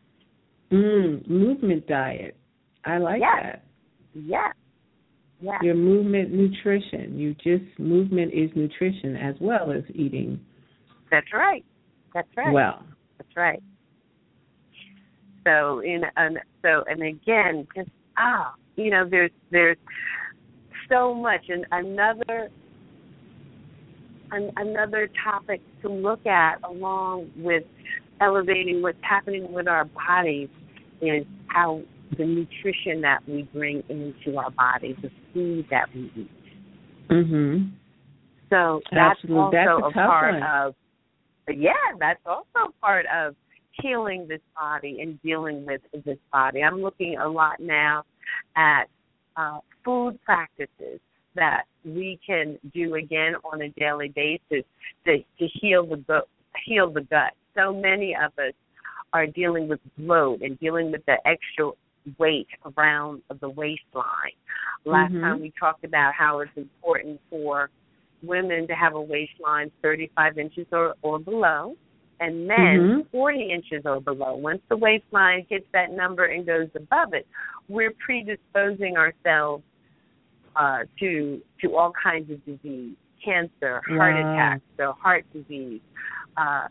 [0.72, 2.36] Mm, movement diet.
[2.86, 3.44] I like Yes.
[3.44, 3.64] that.
[4.26, 4.54] Yes.
[5.42, 5.60] Yes.
[5.64, 7.18] Your movement nutrition.
[7.18, 10.40] You just movement is nutrition as well as eating
[11.10, 11.64] That's right.
[12.14, 12.54] That's right.
[12.54, 12.84] well.
[13.18, 13.64] That's right.
[15.46, 19.78] So in and so and again, just ah, you know, there's there's
[20.90, 22.50] so much and another
[24.32, 27.64] an, another topic to look at along with
[28.22, 30.50] elevating what's happening with our bodies
[31.02, 31.82] is how
[32.18, 36.32] the nutrition that we bring into our bodies, the food that we eat.
[37.10, 37.72] Mhm.
[38.50, 39.60] So that's Absolutely.
[39.60, 40.44] also That's a a, part one.
[40.44, 40.76] of
[41.56, 43.36] yeah, that's also part of
[43.82, 46.62] healing this body and dealing with this body.
[46.64, 48.04] I'm looking a lot now
[48.56, 48.84] at
[49.36, 51.00] uh, food practices
[51.36, 54.66] that we can do again on a daily basis
[55.06, 56.28] to, to heal the gut,
[56.66, 57.34] heal the gut.
[57.56, 58.54] So many of us
[59.14, 61.72] are dealing with bloat and dealing with the extra
[62.18, 64.34] weight around of the waistline.
[64.86, 65.22] Last Mhm.
[65.22, 67.70] time we talked about how it's important for
[68.24, 71.76] women to have a waistline 35 inches or, or below,
[72.20, 73.10] and men Mhm.
[73.12, 74.36] 40 inches or below.
[74.36, 77.28] Once the waistline hits that number and goes above it,
[77.68, 79.64] we're predisposing ourselves
[80.56, 84.34] uh, to to all kinds of disease, cancer, heart Wow.
[84.34, 85.82] attacks, so heart disease,
[86.36, 86.68] uh,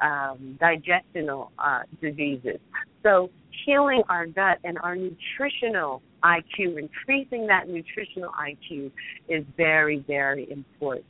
[0.00, 2.58] um, digestional uh, diseases.
[3.02, 3.30] So
[3.64, 8.90] healing our gut and our nutritional IQ, increasing that nutritional IQ
[9.28, 11.04] is very, very important.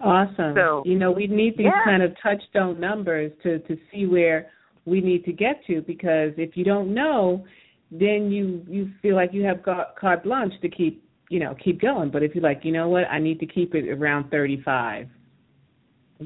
[0.00, 0.54] Awesome.
[0.54, 1.84] So- you know, we need these Yeah.
[1.84, 4.50] kind of touchstone numbers to to see where
[4.84, 7.44] we need to get to because if you don't know,
[7.90, 11.80] then you you feel like you have got carte blanche to keep you know keep
[11.80, 12.10] going.
[12.10, 15.08] But if you're like, you know what, I need to keep it around 35.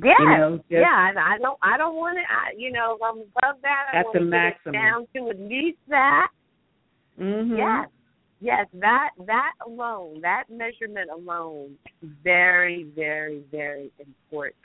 [0.05, 1.09] Yeah, You know, just- yeah.
[1.09, 2.25] and I don't, I don't want it.
[2.29, 4.75] I, you know, if I'm above that, I want the to get maximum.
[4.75, 6.29] it down to at least that.
[7.19, 7.57] Mhm.
[7.59, 7.89] Yes,
[8.41, 8.67] yes.
[8.75, 14.57] That that alone, that measurement alone, very, very, very important.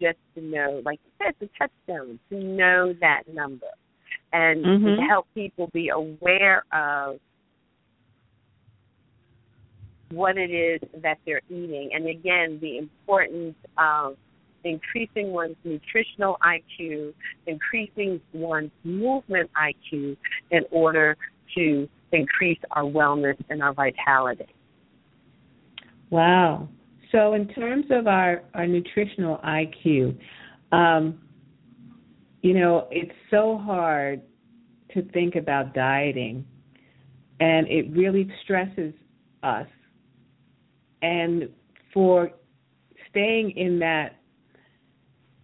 [0.00, 3.70] Just to know, like you said, the touchstone to know that number,
[4.32, 5.06] and to Mhm.
[5.08, 7.18] help people be aware of
[10.10, 14.16] what it is that they're eating, and again, the importance of
[14.66, 17.14] increasing one's nutritional IQ,
[17.46, 20.16] increasing one's movement IQ
[20.50, 21.16] in order
[21.56, 24.46] to increase our wellness and our vitality.
[26.10, 26.68] Wow.
[27.12, 30.18] So in terms of our, our nutritional IQ,
[30.72, 31.20] um,
[32.42, 34.22] you know, it's so hard
[34.94, 36.44] to think about dieting
[37.40, 38.94] and it really stresses
[39.42, 39.66] us.
[41.02, 41.48] And
[41.92, 42.30] for
[43.10, 44.20] staying in that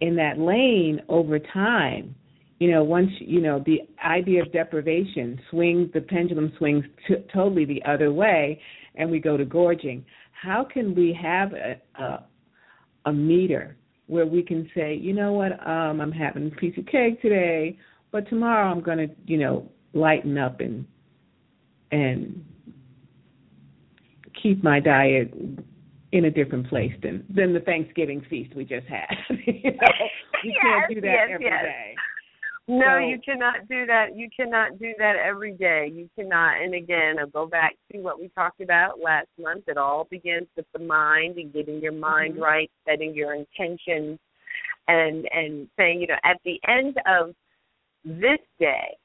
[0.03, 2.13] in that lane over time,
[2.59, 7.63] you know, once you know the idea of deprivation swings, the pendulum swings t- totally
[7.63, 8.59] the other way,
[8.95, 10.03] and we go to gorging.
[10.33, 12.25] How can we have a, a
[13.05, 16.85] a meter where we can say, you know what, um, I'm having a piece of
[16.85, 17.77] cake today,
[18.11, 20.85] but tomorrow I'm going to, you know, lighten up and
[21.93, 22.43] and
[24.41, 25.33] keep my diet
[26.13, 29.07] in a different place than than the Thanksgiving feast we just had.
[29.45, 29.87] you know,
[30.43, 31.63] we can't do that yes, every yes.
[31.63, 31.95] day.
[32.67, 34.15] No, So- you cannot do that.
[34.15, 35.91] You cannot do that every day.
[35.93, 36.61] You cannot.
[36.61, 39.63] And again, I'll go back to what we talked about last month.
[39.67, 42.41] It all begins with the mind and getting your mind Mhm.
[42.41, 44.19] right, setting your intentions,
[44.87, 47.33] and and saying, you know, at the end of
[48.05, 48.95] this day,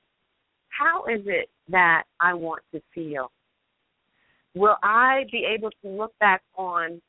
[0.68, 3.30] how is it that I want to feel?
[4.58, 7.00] Will I be able to look back on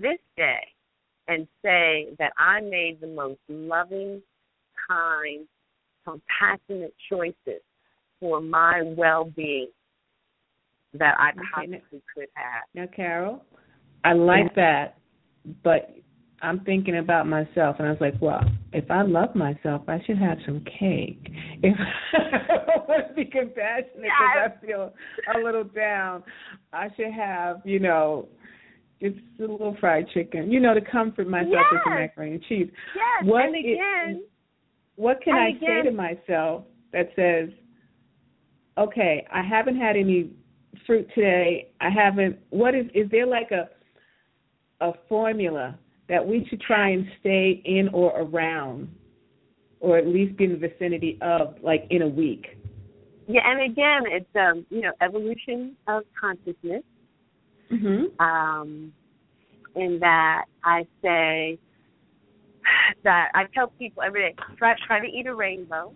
[0.00, 0.66] this day
[1.28, 4.22] and say that I made the most loving,
[4.88, 5.46] kind,
[6.06, 7.60] compassionate choices
[8.18, 9.68] for my well being
[10.94, 12.62] that I Okay, possibly could have.
[12.74, 13.44] Now, Carol,
[14.04, 14.96] I like that,
[15.62, 15.94] but
[16.40, 18.40] I'm thinking about myself, and I was like, well,
[18.72, 21.32] if I love myself, I should have some cake.
[21.62, 21.76] If
[22.14, 24.92] I want to be compassionate because I feel
[25.34, 26.22] a little down,
[26.72, 28.28] I should have, you know,
[29.02, 32.68] just a little fried chicken, you know, to comfort myself with some macaroni and cheese.
[32.94, 34.22] Yes, What and again,
[34.96, 37.48] What can I again- say to myself that says,
[38.78, 40.30] okay, I haven't had any
[40.86, 41.70] fruit today.
[41.80, 42.38] I haven't.
[42.50, 43.68] What is is there like a
[44.80, 45.76] a formula
[46.08, 48.88] that we should try and stay in or around,
[49.80, 52.58] or at least be in the vicinity of, like in a week?
[53.26, 56.82] Yeah, and again, it's um, you know evolution of consciousness.
[57.70, 58.24] Mm-hmm.
[58.24, 58.92] Um,
[59.76, 61.58] in that I say
[63.04, 65.92] that I tell people every day try try to eat a rainbow.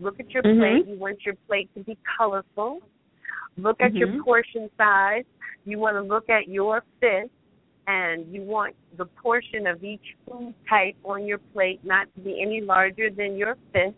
[0.00, 0.58] Look at your Mhm.
[0.58, 0.86] plate.
[0.86, 2.82] You want your plate to be colorful.
[3.56, 4.20] Look at your Mhm.
[4.20, 5.24] portion size.
[5.64, 7.30] You want to look at your fist,
[7.86, 12.40] and you want the portion of each food type on your plate not to be
[12.40, 13.96] any larger than your fist.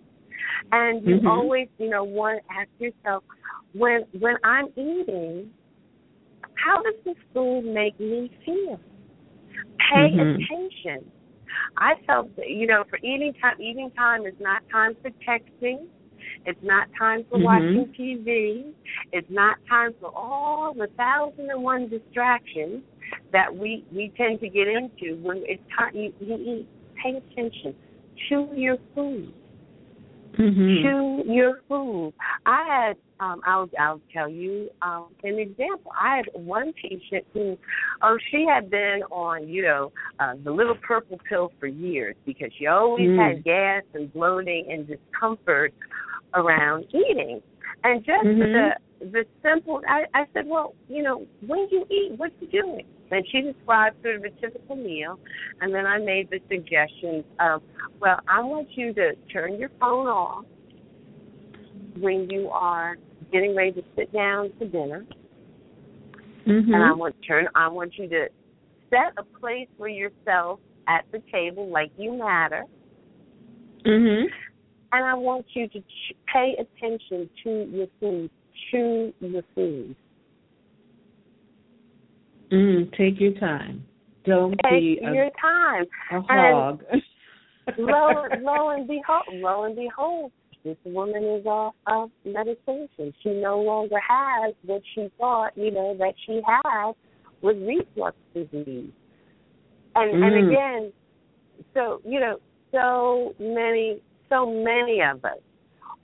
[0.73, 1.27] And you Mhm.
[1.27, 3.25] always, you know, want to ask yourself,
[3.73, 5.53] when when I'm eating,
[6.55, 8.81] how does this food make me feel?
[9.91, 10.35] Pay Mhm.
[10.35, 11.11] attention.
[11.77, 15.87] I felt that, you know, for eating time, eating time is not time for texting.
[16.45, 17.45] It's not time for Mhm.
[17.45, 18.75] watching TV.
[19.13, 22.83] It's not time for all the thousand and one distractions
[23.37, 26.69] that we we tend to get into when it's time you, you eat.
[27.03, 27.75] Pay attention.
[28.29, 29.31] Chew your food
[30.39, 30.83] Mm-hmm.
[30.83, 32.13] chew your food.
[32.45, 35.93] I had um I'll I'll tell you um an example.
[35.99, 37.57] I had one patient who
[38.03, 42.51] oh she had been on, you know, uh the little purple pill for years because
[42.59, 43.35] she always Mm.
[43.35, 45.73] had gas and bloating and discomfort
[46.35, 47.41] around eating.
[47.85, 48.53] And just Mhm.
[49.01, 52.85] the the simple I, I said, Well, you know, when you eat, what you doing?
[53.11, 55.19] And she described sort of a typical meal
[55.61, 57.63] and then I made the suggestions of,
[58.01, 60.45] Well, I want you to turn your phone off
[61.99, 62.97] when you are
[63.33, 65.05] getting ready to sit down to dinner,
[66.47, 66.73] Mm-hmm.
[66.73, 67.49] and I want turn.
[67.57, 68.29] I want you to
[68.89, 72.65] set a place for yourself at the table, like you matter,
[73.85, 74.27] Mm-hmm.
[74.93, 78.31] and I want you to ch- pay attention to your food.
[78.71, 79.97] Chew your food.
[82.53, 83.85] Mm, take your time.
[84.25, 85.85] Don't be Take a, your time.
[86.11, 86.83] a hog.
[87.79, 90.33] lo, lo and behold, lo and behold,
[90.65, 93.15] this woman is off of medication.
[93.23, 96.93] She no longer has what she thought, you know, that she had
[97.43, 98.91] with reflux disease.
[99.95, 100.23] And Mm.
[100.27, 100.93] and again,
[101.75, 102.39] so you know,
[102.73, 105.39] so many, so many of us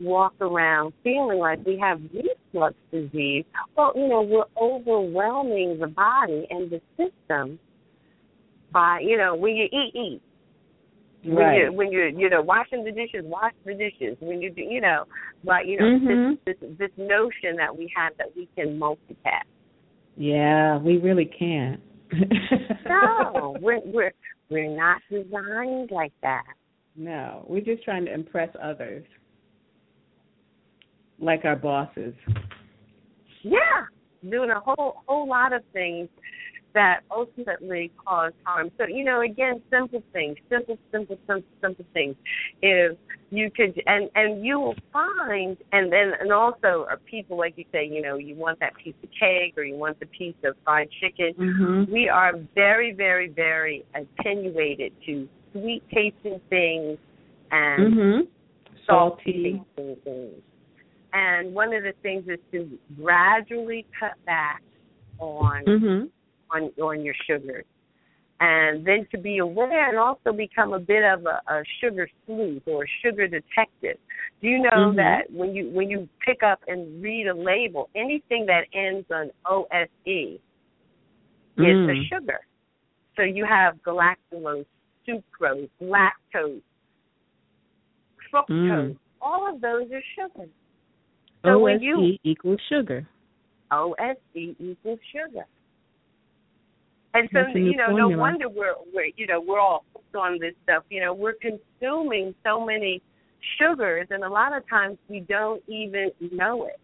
[0.01, 3.45] walk around feeling like we have reflux disease.
[3.76, 7.59] Well, you know, we're overwhelming the body and the system
[8.72, 10.22] by, you know, when you eat, eat
[11.24, 11.64] when right.
[11.64, 14.16] you when you're you know washing the dishes, wash the dishes.
[14.20, 15.05] When you do you know,
[15.45, 16.38] but you know Mhm.
[16.45, 19.45] this, this this notion that we have that we can multitask.
[20.16, 21.80] Yeah, we really can't.
[22.84, 24.12] No, we're we're
[24.51, 26.45] we're not designed like that.
[26.97, 29.05] No, we're just trying to impress others,
[31.22, 32.14] like our bosses.
[33.42, 33.86] Yeah,
[34.28, 36.08] doing a whole whole lot of things
[36.74, 38.70] that ultimately cause harm.
[38.78, 42.16] So you know, again, simple things, simple, simple, simple, simple things.
[42.60, 42.96] If
[43.30, 47.64] you could, and and you will find, and then and also are people like you
[47.72, 50.56] say, you know, you want that piece of cake or you want the piece of
[50.64, 51.34] fried chicken.
[51.38, 51.92] Mm-hmm.
[51.92, 56.98] We are very, very, very attenuated to sweet tasting things
[57.50, 58.20] and Mm-hmm.
[58.86, 59.62] salty Salty.
[59.76, 60.42] tasting things.
[61.12, 64.62] And one of the things is to gradually cut back
[65.18, 66.06] on Mm-hmm.
[66.50, 67.64] on on your sugars,
[68.40, 72.62] and then to be aware and also become a bit of a, a sugar sleuth
[72.66, 73.98] or a sugar detective.
[74.40, 74.96] Do you know Mhm.
[74.96, 79.30] that when you when you pick up and read a label, anything that ends on
[79.44, 80.40] OSE
[81.58, 82.08] is a Mm.
[82.08, 82.40] sugar.
[83.16, 84.64] So you have galactose,
[85.06, 86.62] sucrose, lactose,
[88.32, 88.48] fructose.
[88.48, 88.98] Mm.
[89.20, 90.48] All of those are sugars.
[91.45, 93.07] So OSE you equals sugar.
[93.72, 95.47] OSD equals sugar.
[97.14, 100.55] And so you know, no wonder we're we're you know we're all hooked on this
[100.64, 100.84] stuff.
[100.88, 103.03] You know, we're consuming so many
[103.61, 106.78] sugars, and a lot of times we don't even know it.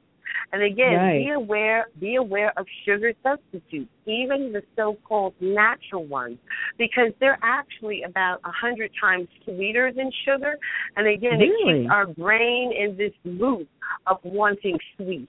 [0.53, 1.25] And again, Right.
[1.25, 6.39] be aware be aware of sugar substitutes, even the so-called natural ones,
[6.79, 10.59] because they're actually about a hundred times sweeter than sugar.
[10.97, 11.83] And again, it Really?
[11.83, 13.69] keeps our brain in this loop
[14.07, 15.29] of wanting sweet.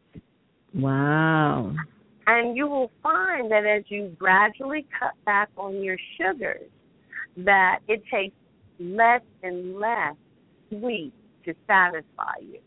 [0.74, 1.76] Wow.
[2.28, 6.70] And you will find that as you gradually cut back on your sugars,
[7.38, 8.36] that it takes
[8.80, 10.16] less and less
[10.70, 11.14] sweet
[11.45, 12.60] to satisfy you.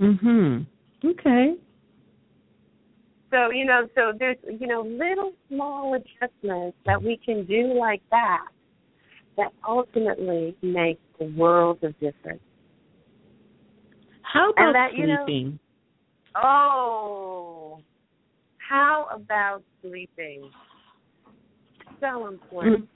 [0.00, 0.66] Mhm.
[1.04, 1.54] Okay.
[3.30, 8.02] So, you know, so there's, you know, little small adjustments that we can do like
[8.10, 8.46] that
[9.36, 12.42] that ultimately make a world of difference.
[14.22, 15.58] How about that, you know- sleeping?
[16.34, 17.80] Oh,
[18.58, 20.50] how about sleeping?
[22.02, 22.88] so important.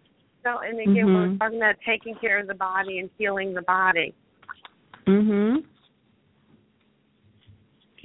[0.43, 1.15] So, and again, Mhm.
[1.15, 4.15] we're talking about taking care of the body and healing the body.
[5.07, 5.65] Mhm.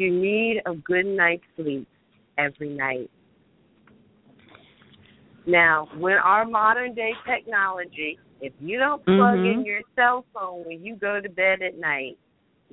[0.02, 1.88] You need a good night's sleep
[2.36, 3.12] every night.
[5.46, 9.66] Now, with our modern day technology, if you don't plug in Mhm.
[9.68, 12.18] your cell phone when you go to bed at night,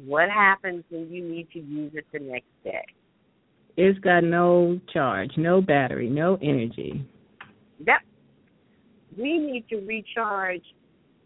[0.07, 2.87] what happens when you need to use it the next day?
[3.77, 7.05] It's got no charge, no battery, no energy.
[7.87, 8.01] Yep.
[9.19, 10.65] We need to recharge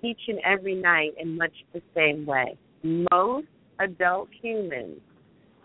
[0.02, 2.58] each and every night in much the same way.
[2.82, 3.46] Most
[3.78, 5.00] adult humans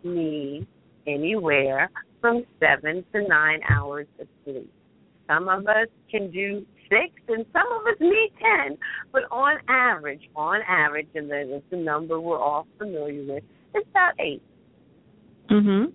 [0.03, 0.67] need
[1.05, 1.89] anywhere
[2.21, 4.71] from seven to nine hours of sleep.
[5.27, 8.77] Some of us can do six and some of us need ten.
[9.11, 13.43] But on average, on average, and then it's a number we're all familiar with,
[13.73, 14.41] it's about eight.
[15.49, 15.93] Mhm.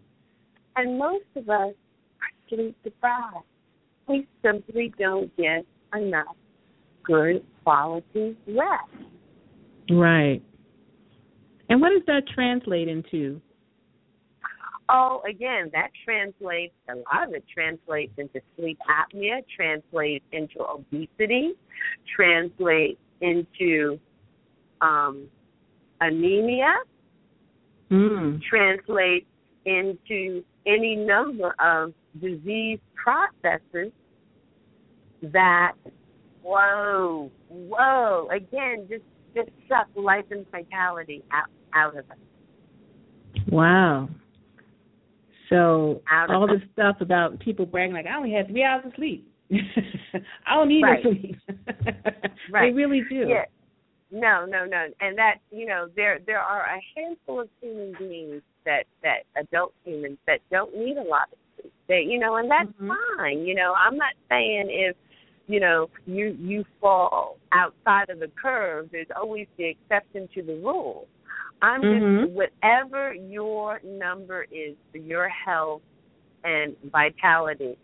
[0.77, 1.75] And most of us
[2.21, 3.47] are sleep deprived.
[4.07, 6.37] We simply don't get enough
[7.03, 8.91] good quality rest.
[9.91, 10.43] Right.
[11.69, 13.41] And what does that translate into?
[14.89, 21.53] Oh, again, that translates, a lot of it translates into sleep apnea, translates into obesity,
[22.15, 23.99] translates into
[24.81, 25.29] um,
[26.01, 26.73] anemia,
[27.93, 28.41] Mm.
[28.49, 29.27] translates
[29.67, 33.93] into any number of disease processes
[35.23, 35.75] that,
[36.43, 39.05] whoa, whoa, again, just,
[39.35, 42.17] just suck life and vitality out, out of us.
[43.51, 44.09] Wow.
[45.53, 46.01] So
[46.31, 49.29] all this stuff about people bragging like I only had three hours of sleep.
[49.53, 51.05] I don't need Right.
[51.05, 51.37] no sleep.
[52.51, 52.71] Right.
[52.71, 53.27] They really do.
[53.29, 53.45] Yeah.
[54.11, 54.87] No, no, no.
[55.01, 59.75] And that you know, there there are a handful of human beings that that adult
[59.85, 61.73] humans that don't need a lot of sleep.
[61.87, 62.97] They you know, and that's Mhm.
[63.17, 63.47] fine.
[63.47, 64.97] You know, I'm not saying if
[65.49, 70.55] you know you you fall outside of the curve, there's always the exception to the
[70.57, 71.07] rule.
[71.63, 72.21] I'm Mhm.
[72.21, 75.83] just whatever your number is for your health
[76.45, 77.77] and vitality,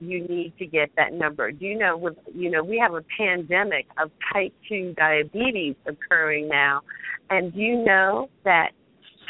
[0.00, 1.52] you need to get that number.
[1.52, 6.48] Do you know with you know we have a pandemic of type 2 diabetes occurring
[6.48, 6.80] now
[7.30, 8.72] and do you know that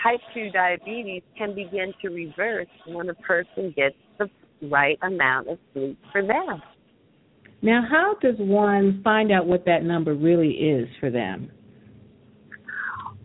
[0.02, 4.28] type 2 diabetes can begin to reverse when a person gets the
[4.62, 6.62] right amount of sleep for them.
[7.62, 11.50] Now, how does one find out what that number really is for them?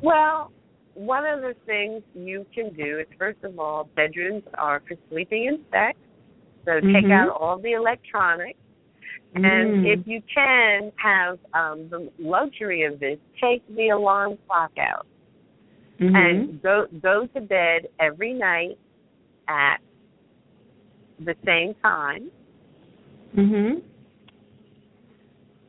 [0.02, 0.52] Well,
[0.94, 5.46] one of the things you can do is first of all, bedrooms are for sleeping
[5.46, 5.98] in sex.
[6.66, 7.12] So take Mhm.
[7.12, 8.60] out all the electronics
[9.36, 9.86] And Mm.
[9.86, 15.06] if you can have um, the luxury of this, take the alarm clock out
[16.00, 16.16] Mhm.
[16.16, 18.78] and go go to bed every night
[19.48, 19.78] at
[21.20, 22.32] the same time
[23.36, 23.84] Mhm.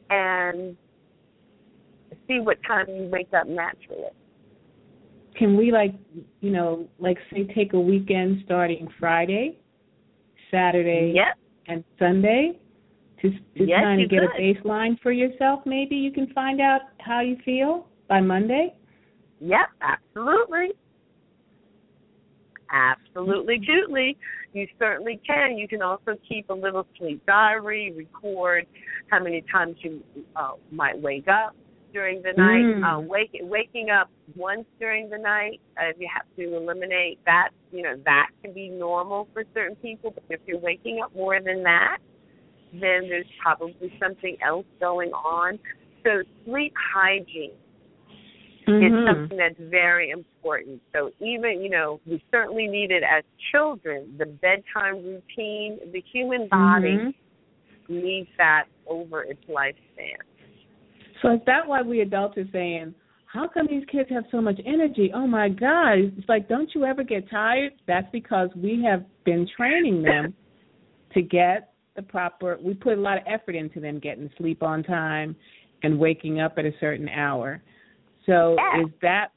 [0.08, 0.76] and
[2.26, 4.10] see what time you wake up naturally.
[5.40, 5.94] Can we like,
[6.42, 9.58] you know, like say take a weekend starting Friday,
[10.50, 11.38] Saturday, Yep.
[11.66, 12.58] and Sunday
[13.22, 14.28] to to Yes, kind of get could.
[14.36, 15.64] a baseline for yourself?
[15.64, 18.74] Maybe you can find out how you feel by Monday.
[19.40, 20.72] Yep, absolutely.
[22.70, 24.18] Absolutely, totally.
[24.52, 25.56] You certainly can.
[25.56, 28.66] You can also keep a little sleep diary, record
[29.08, 30.04] how many times you
[30.36, 31.56] uh, might wake up
[31.92, 32.64] during the night.
[32.64, 32.84] Mm.
[32.84, 37.50] Uh, wake, waking up once during the night, uh, if you have to eliminate that,
[37.72, 40.12] you know, that can be normal for certain people.
[40.12, 41.98] But if you're waking up more than that,
[42.72, 45.58] then there's probably something else going on.
[46.04, 47.52] So sleep hygiene
[48.70, 48.82] Mhm.
[48.82, 50.80] it's something that's very important.
[50.92, 56.46] So even, you know, we certainly need it as children, the bedtime routine, the human
[56.48, 57.14] body Mhm.
[57.88, 60.22] needs that over its lifespan.
[61.22, 62.94] So is that why we adults are saying,
[63.26, 65.12] how come these kids have so much energy?
[65.14, 65.98] Oh my God.
[66.16, 67.72] It's like, don't you ever get tired?
[67.86, 70.34] That's because we have been training them
[71.14, 74.82] to get the proper, we put a lot of effort into them getting sleep on
[74.82, 75.36] time
[75.82, 77.62] and waking up at a certain hour.
[78.26, 78.82] So Yeah.
[78.82, 79.28] is that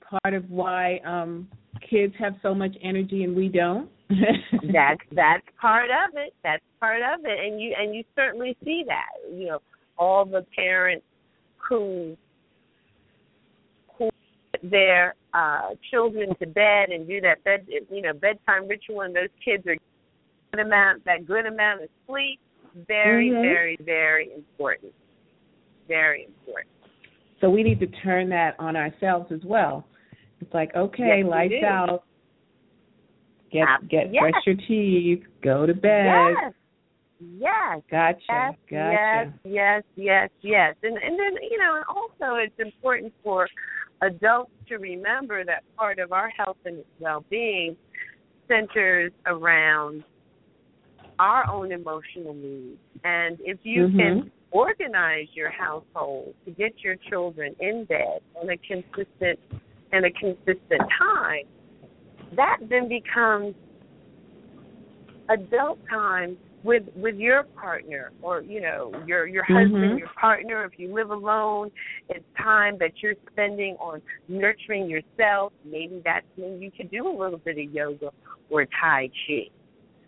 [0.00, 1.48] part of why um
[1.88, 3.88] kids have so much energy and we don't?
[4.72, 6.34] That's that's part of it.
[6.42, 7.38] That's part of it.
[7.44, 9.08] And you and you certainly see that.
[9.32, 9.58] You know,
[9.98, 11.04] all the parents
[11.56, 12.16] who
[13.98, 14.10] who
[14.52, 19.14] put their uh children to bed and do that bed you know, bedtime ritual and
[19.14, 19.76] those kids are
[20.52, 22.38] good amount that good amount of sleep,
[22.86, 23.42] very, Mhm.
[23.42, 24.92] very, very important.
[25.88, 26.70] Very important.
[27.40, 29.86] So we need to turn that on ourselves as well.
[30.40, 32.04] It's like, okay, Yes, lights out.
[33.50, 34.20] Get get yes.
[34.20, 36.36] brush your teeth, go to bed.
[36.40, 36.54] Yes.
[37.38, 37.80] Yes.
[37.90, 38.20] Gotcha.
[38.28, 38.98] Yes, gotcha.
[39.00, 40.74] Yes, yes, yes, yes.
[40.82, 43.48] And and then you know, and also it's important for
[44.02, 47.76] adults to remember that part of our health and well-being
[48.48, 50.02] centers around
[51.18, 52.78] our own emotional needs.
[53.04, 53.96] And if you Mhm.
[53.96, 59.38] can organize your household to get your children in bed on a consistent
[59.92, 61.44] and a consistent time,
[62.32, 63.54] that then becomes
[65.28, 69.98] adult time with with your partner or you know your your husband Mhm.
[69.98, 71.70] your partner if you live alone
[72.08, 77.14] it's time that you're spending on nurturing yourself maybe that's when you can do a
[77.16, 78.10] little bit of yoga
[78.50, 79.48] or tai chi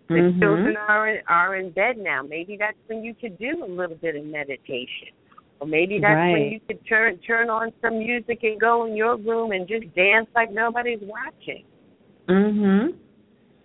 [0.09, 0.39] the Mhm.
[0.39, 3.97] children are in, are in bed now maybe that's when you could do a little
[3.97, 5.09] bit of meditation
[5.61, 9.17] or maybe that's when you could turn turn on some music and go in your
[9.17, 11.65] room and just dance like nobody's watching
[12.29, 12.95] Mhm.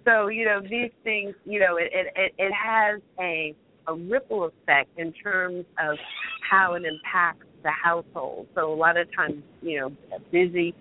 [0.06, 3.56] So you know these things, you know, it it it has a
[3.88, 5.98] a ripple effect in terms of
[6.50, 8.48] how it impacts the household.
[8.56, 10.74] So a lot of times, you know, busy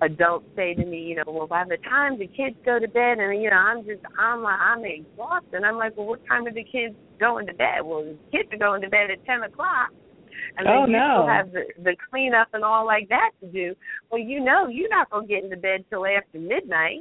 [0.00, 3.18] adults say to me, you know, well by the time the kids go to bed
[3.18, 5.62] and you know, I'm just I'm like I'm exhausted.
[5.64, 7.82] I'm like, Well what time are the kids going to bed?
[7.84, 9.90] Well the kids are going to bed at ten o'clock.
[10.56, 11.10] And then Oh, you no.
[11.18, 13.74] still have the the cleanup and all like that to do.
[14.10, 17.00] Well, you know you're not gonna get into bed till after midnight.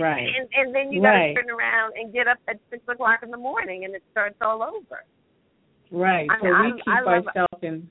[0.00, 0.28] Right.
[0.34, 1.34] And and then you Right.
[1.34, 4.36] gotta turn around and get up at six o'clock in the morning and it starts
[4.40, 5.04] all over.
[5.90, 6.26] Right.
[6.30, 7.90] I So we I- keep I ourselves in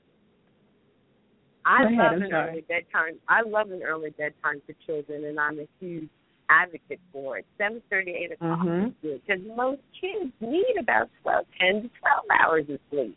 [1.66, 3.14] I ahead, love I'm an early bedtime.
[3.28, 6.10] I love an early bedtime for children, and I'm a huge
[6.50, 7.46] advocate for it.
[7.56, 8.88] Seven thirty, eight o'clock Mhm.
[8.88, 13.16] is good because most kids need about twelve, ten to twelve hours of sleep.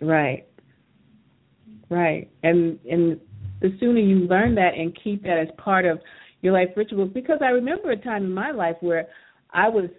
[0.00, 0.47] Right.
[1.90, 2.30] Right.
[2.42, 3.20] And and
[3.60, 5.98] the sooner you learn that and keep that as part of
[6.42, 9.08] your life rituals because I remember a time in my life where
[9.52, 9.90] I was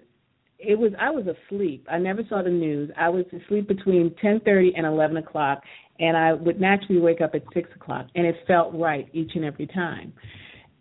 [0.59, 1.87] it was I was asleep.
[1.89, 2.91] I never saw the news.
[2.97, 5.61] I was asleep between ten thirty and eleven o'clock
[5.99, 9.43] and I would naturally wake up at six o'clock and it felt right each and
[9.43, 10.13] every time.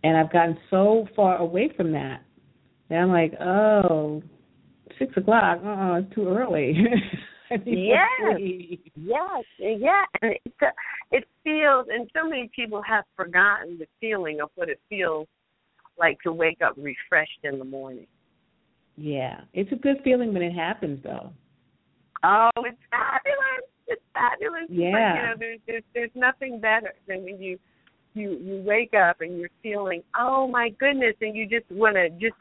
[0.05, 2.23] And I've gotten so far away from that
[2.89, 4.23] that I'm like, Oh,
[4.99, 6.75] six o'clock, oh, it's too early.
[7.65, 8.39] Yes.
[8.97, 10.53] Yes, yeah, and it
[11.11, 15.27] it feels, and so many people have forgotten the feeling of what it feels
[15.99, 18.07] like to wake up refreshed in the morning.
[18.97, 21.31] Yeah, it's a good feeling when it happens, though.
[22.25, 23.65] Oh, it's fabulous!
[23.87, 24.69] It's fabulous.
[24.69, 24.91] Yeah.
[24.93, 27.59] But, you know, there's there's there's nothing better than when you
[28.15, 32.11] you you wake up and you're feeling, oh my goodness, and you just want to
[32.11, 32.37] just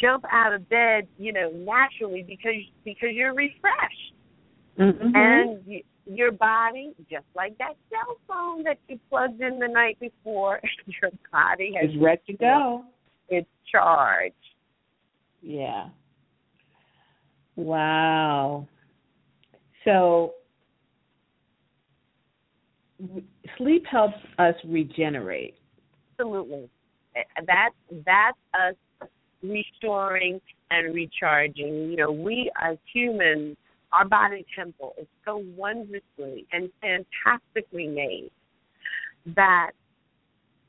[0.00, 4.12] jump out of bed, you know, naturally because because you're refreshed
[4.78, 5.14] Mm-hmm.
[5.14, 10.60] and your body, just like that cell phone that you plugged in the night before,
[11.02, 12.84] your body has it's ready to go.
[13.28, 14.34] its charged.
[15.42, 15.88] Yeah.
[17.56, 18.66] Wow.
[19.84, 20.34] So
[23.58, 25.54] sleep helps us regenerate.
[26.18, 26.68] Absolutely.
[27.46, 27.74] That's
[28.06, 29.08] that's us
[29.42, 31.90] restoring and recharging.
[31.90, 33.56] You know, we as humans,
[33.92, 38.30] our body temple is so wondrously and fantastically made
[39.34, 39.72] that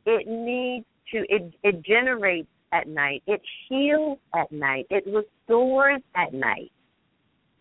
[0.05, 6.33] it needs to it it generates at night, it heals at night, it restores at
[6.33, 6.71] night.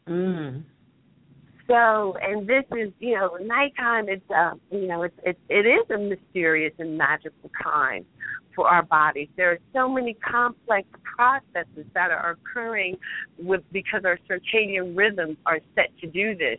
[0.09, 0.65] Mm.
[1.69, 4.09] So, and this is, you know, nighttime.
[4.09, 8.05] It's, uh, you know, it's, it's, it is a mysterious and magical time
[8.55, 9.29] for our bodies.
[9.37, 12.97] There are so many complex processes that are occurring
[13.39, 16.59] with because our circadian rhythms are set to do this.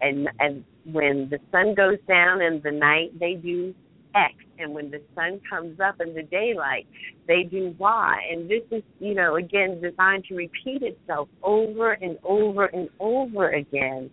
[0.00, 3.74] And and when the sun goes down in the night, they do
[4.14, 6.86] X, and when the sun comes up in the daylight,
[7.26, 8.20] they do Y.
[8.30, 13.50] And this is, you know, again designed to repeat itself over and over and over
[13.50, 14.10] again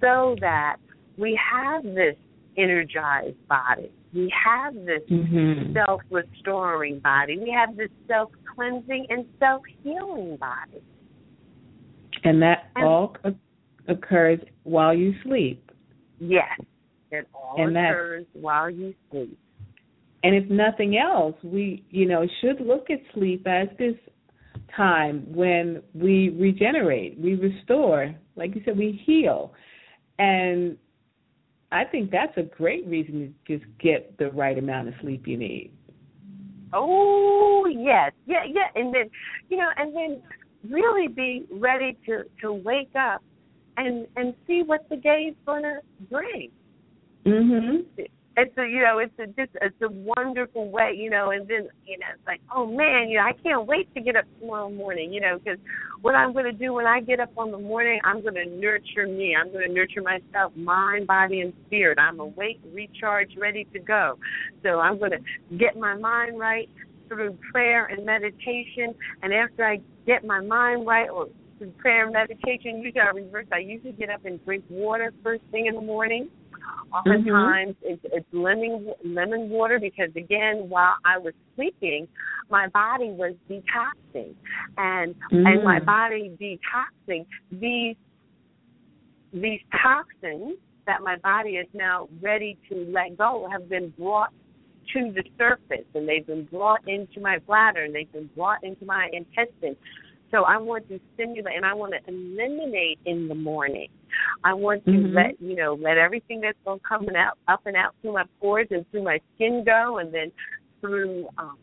[0.00, 0.76] so that
[1.18, 2.16] we have this
[2.56, 3.92] energized body.
[4.12, 5.74] We have this Mm-hmm.
[5.74, 7.38] self restoring body.
[7.38, 10.82] We have this self cleansing and self healing body.
[12.24, 13.16] And that And- all
[13.88, 15.70] occurs while you sleep.
[16.18, 16.60] Yes.
[17.10, 19.38] It all And occurs while you sleep.
[20.22, 23.96] And if nothing else, we, you know, should look at sleep as this
[24.76, 29.54] time when we regenerate, we restore, like you said, we heal.
[30.18, 30.76] And
[31.72, 35.36] I think that's a great reason to just get the right amount of sleep you
[35.36, 35.72] need.
[36.72, 39.10] Oh yes, yeah, yeah, and then
[39.48, 40.22] you know, and then
[40.68, 43.22] really be ready to to wake up
[43.76, 46.50] and and see what the day is going to bring.
[47.24, 47.84] Mhm.
[48.36, 51.68] It's a you know it's a just it's a wonderful way you know and then
[51.84, 54.70] you know it's like oh man you know I can't wait to get up tomorrow
[54.70, 55.58] morning you know because
[56.00, 58.46] what I'm going to do when I get up on the morning I'm going to
[58.46, 59.36] nurture me.
[59.38, 61.98] I'm going to nurture myself mind body and spirit.
[61.98, 64.18] I'm awake recharged ready to go.
[64.62, 66.68] So I'm going to get my mind right
[67.08, 68.94] through prayer and meditation.
[69.22, 71.26] And after I get my mind right or
[71.58, 75.42] through prayer and meditation usually I reverse I usually get up and drink water first
[75.50, 76.30] thing in the morning
[76.92, 77.92] Oftentimes mm-hmm.
[77.92, 82.08] it's, it's lemon lemon water because again, while I was sleeping,
[82.50, 84.34] my body was detoxing,
[84.76, 85.46] and mm.
[85.46, 87.96] and my body detoxing these
[89.32, 94.32] these toxins that my body is now ready to let go have been brought
[94.92, 98.84] to the surface and they've been brought into my bladder and they've been brought into
[98.84, 99.76] my intestine
[100.30, 103.88] so I want to stimulate and I want to eliminate in the morning.
[104.44, 105.14] I want to mm-hmm.
[105.14, 108.68] let you know, let everything that's going coming out up and out through my pores
[108.70, 110.32] and through my skin go and then
[110.80, 111.56] through um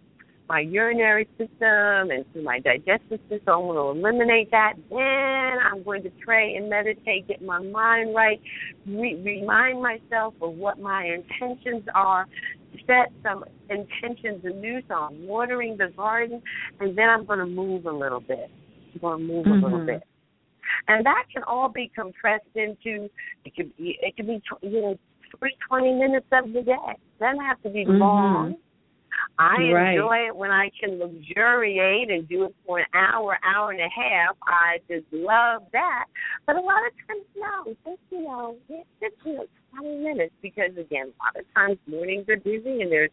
[0.49, 3.49] my urinary system and through my digestive system.
[3.49, 4.74] I want to eliminate that.
[4.89, 8.39] Then I'm going to pray and meditate, get my mind right,
[8.86, 12.28] re- remind myself of what my intentions are,
[12.86, 14.82] set some intentions anew.
[14.88, 16.42] So I'm watering the garden,
[16.80, 18.50] and then I'm going to move a little bit.
[18.94, 19.64] I'm going to move mm-hmm.
[19.64, 20.04] a little bit.
[20.88, 23.10] And that can all be compressed into
[23.46, 25.00] it could be it could be you know
[25.40, 26.76] three twenty minutes of the day.
[26.90, 28.02] It doesn't have to be mm-hmm.
[28.02, 28.58] long
[29.40, 29.92] I right.
[29.92, 33.90] enjoy it when I can luxuriate and do it for an hour, hour and a
[33.90, 34.36] half.
[34.44, 36.06] I just love that.
[36.46, 40.72] But a lot of times, no, just you know, just you know, twenty minutes because
[40.78, 43.11] again, a lot of times mornings are busy and there's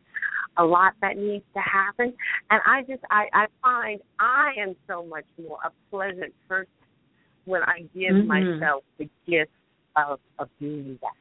[0.57, 2.15] a lot that needs to happen.
[2.51, 6.71] And I just, I, I find I am so much more a pleasant person
[7.45, 8.59] when I give mm-hmm.
[8.59, 9.51] myself the gift
[9.97, 11.13] of of doing that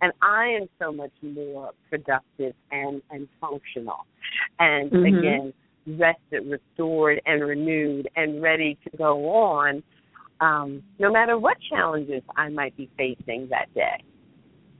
[0.00, 4.06] and I am so much more productive and and functional,
[4.58, 5.18] and mm-hmm.
[5.18, 5.52] again
[5.86, 9.82] rested, restored, and renewed, and ready to go on,
[10.40, 14.04] um, no matter what challenges I might be facing that day.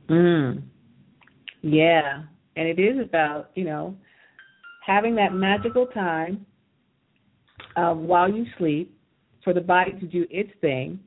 [0.09, 0.63] Mm.
[1.61, 2.23] Yeah,
[2.55, 3.95] and it is about you know
[4.85, 6.45] having that magical time
[7.75, 8.95] uh, while you sleep
[9.43, 10.99] for the body to do its thing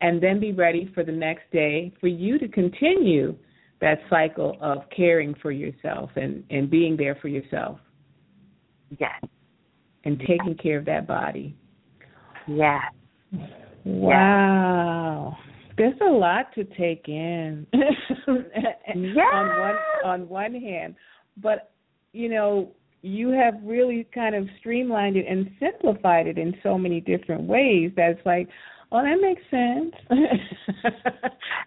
[0.00, 3.36] and then be ready for the next day for you to continue
[3.80, 7.78] that cycle of caring for yourself and and being there for yourself.
[8.98, 9.22] Yes.
[10.04, 11.56] And taking care of that body.
[12.48, 12.82] Yes.
[13.84, 15.36] Wow.
[15.76, 17.66] There's a lot to take in.
[17.72, 17.92] yes.
[18.28, 20.94] on one on one hand,
[21.38, 21.72] but
[22.12, 22.72] you know,
[23.02, 27.92] you have really kind of streamlined it and simplified it in so many different ways
[27.96, 28.48] that's like,
[28.92, 29.94] oh, that makes sense.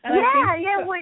[0.04, 0.86] yeah, yeah.
[0.86, 1.02] When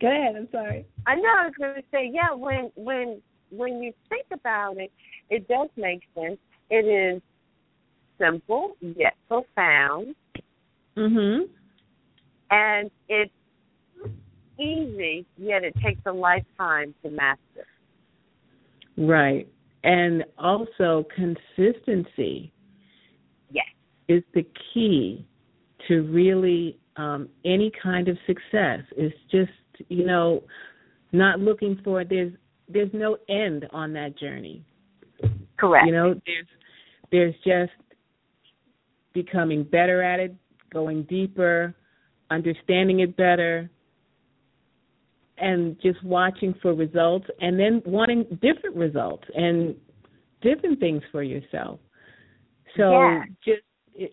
[0.00, 0.36] Go ahead.
[0.36, 0.86] I'm sorry.
[1.06, 1.28] I know.
[1.38, 2.34] I was going to say, yeah.
[2.34, 3.20] When when
[3.50, 4.92] when you think about it,
[5.30, 6.38] it does make sense.
[6.70, 7.22] It is
[8.18, 10.14] simple yet profound.
[10.96, 11.48] Mhm.
[12.50, 13.32] And it's
[14.58, 17.66] easy, yet it takes a lifetime to master.
[18.96, 19.46] Right.
[19.84, 22.52] And also consistency.
[23.50, 23.66] Yes.
[24.08, 25.24] Is the key
[25.86, 28.80] to really um, any kind of success.
[28.96, 29.52] It's just
[29.88, 30.42] you know,
[31.12, 32.32] not looking for there's
[32.68, 34.64] there's no end on that journey.
[35.56, 35.86] Correct.
[35.86, 36.46] You know, there's
[37.10, 37.72] there's just
[39.12, 40.34] becoming better at it,
[40.72, 41.74] going deeper,
[42.30, 43.70] understanding it better,
[45.38, 49.74] and just watching for results and then wanting different results and
[50.42, 51.78] different things for yourself.
[52.76, 53.22] So yeah.
[53.44, 53.62] just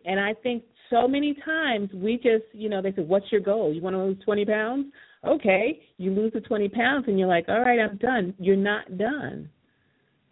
[0.06, 3.74] and I think so many times we just, you know, they say, What's your goal?
[3.74, 4.88] You want to lose twenty pounds?
[5.28, 8.34] okay, you lose the 20 pounds and you're like, all right, I'm done.
[8.40, 9.50] You're not done.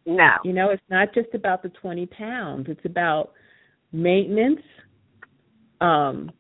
[0.05, 0.31] No.
[0.43, 2.67] You know, it's not just about the 20 pounds.
[2.69, 3.31] It's about
[3.93, 4.61] maintenance.
[5.79, 6.31] Um,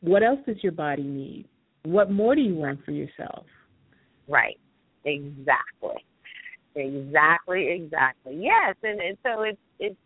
[0.00, 1.46] what else does your body need?
[1.84, 3.46] What more do you want for yourself?
[4.28, 4.58] Right.
[5.04, 6.04] Exactly.
[6.74, 7.68] Exactly.
[7.70, 8.38] Exactly.
[8.40, 9.96] Yes, and, and so it's it's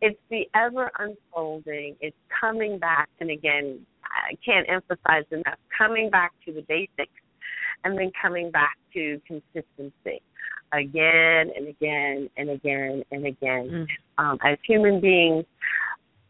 [0.00, 1.96] it's the ever unfolding.
[2.00, 7.12] It's coming back, and again, I can't emphasize enough coming back to the basics
[7.84, 10.22] and then coming back to consistency
[10.72, 13.68] again and again and again and again.
[13.70, 14.24] Mm-hmm.
[14.24, 15.44] Um, as human beings,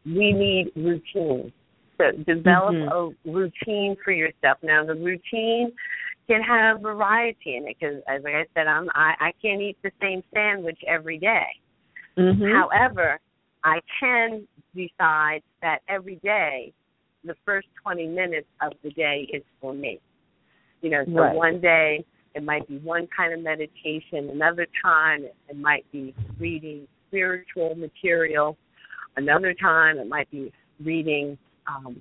[0.05, 1.53] we need routine.
[1.99, 3.29] So develop mm-hmm.
[3.29, 4.59] a routine for yourself.
[4.63, 5.73] Now, the routine
[6.29, 9.77] can have variety in it because, as like I said, I'm I, I can't eat
[9.83, 11.47] the same sandwich every day.
[12.17, 12.55] Mm-hmm.
[12.55, 13.19] However,
[13.65, 16.73] I can decide that every day
[17.25, 20.01] the first 20 minutes of the day is for me.
[20.83, 21.35] You know, so Right.
[21.35, 26.87] one day it might be one kind of meditation, another time it might be reading
[27.09, 28.57] spiritual material,
[29.17, 32.01] another time it might be reading um,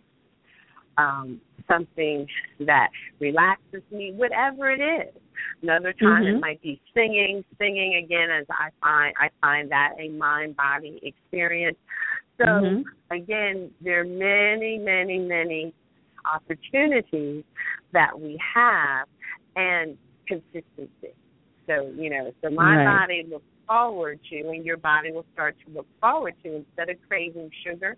[0.97, 2.28] um, something
[2.59, 5.13] that relaxes me, whatever it is.
[5.61, 6.36] Another time Mhm.
[6.36, 10.99] it might be singing, singing again as I find I find that a mind body
[11.03, 11.78] experience.
[12.38, 12.86] So Mhm.
[13.11, 15.73] again, there are many, many, many
[16.25, 17.43] opportunities
[17.91, 19.07] that we have
[19.55, 19.97] and
[20.28, 21.13] consistency.
[21.67, 22.86] So, you know, so my Right.
[22.86, 26.97] body looks forward to and your body will start to look forward to instead of
[27.07, 27.97] craving sugar,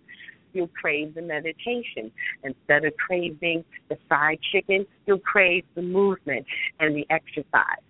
[0.53, 2.11] you'll crave the meditation.
[2.43, 6.45] Instead of craving the fried chicken, you'll crave the movement
[6.79, 7.83] and the exercise.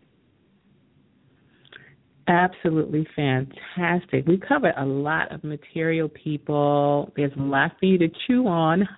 [2.30, 4.28] Absolutely fantastic.
[4.28, 7.12] We covered a lot of material, people.
[7.16, 8.88] There's a lot for you to chew on.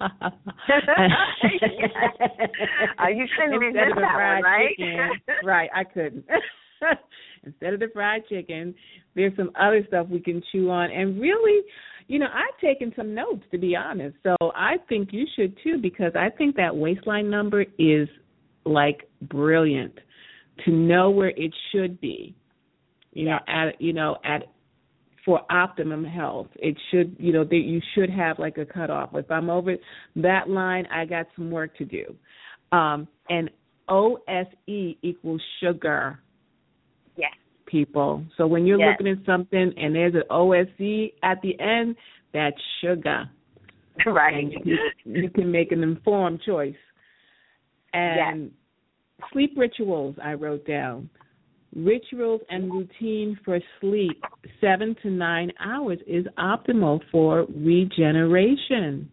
[3.00, 4.70] Uh, you couldn't Instead resist of the that fried one, right?
[4.78, 5.10] chicken.
[5.44, 6.26] right, I couldn't.
[7.44, 8.76] Instead of the fried chicken,
[9.16, 10.92] there's some other stuff we can chew on.
[10.92, 11.64] And really,
[12.08, 14.18] you know, I've taken some notes to be honest.
[14.24, 18.08] So I think you should too because I think that waistline number is
[18.66, 19.98] like brilliant
[20.66, 22.36] to know where it should be
[23.14, 24.44] you know at you know at
[25.26, 26.48] for optimum health.
[26.56, 29.12] It should you know that you should have like a cutoff.
[29.14, 29.76] If i'm over
[30.18, 32.16] that line i got some work to do.
[32.72, 33.50] Um and
[33.90, 34.18] ose
[34.68, 36.20] equals sugar.
[37.18, 37.34] Yes.
[37.66, 38.24] people.
[38.38, 38.98] So when you're Yes.
[39.00, 40.68] looking at something and there's an ose
[41.24, 41.96] at the end
[42.34, 43.30] that's sugar.
[44.06, 44.34] Right.
[44.34, 46.76] and you, you can make an informed choice.
[47.94, 48.52] And
[49.32, 51.10] sleep rituals i wrote down
[51.76, 54.22] Rituals and routine for sleep,
[54.60, 59.10] seven to nine hours, is optimal for regeneration.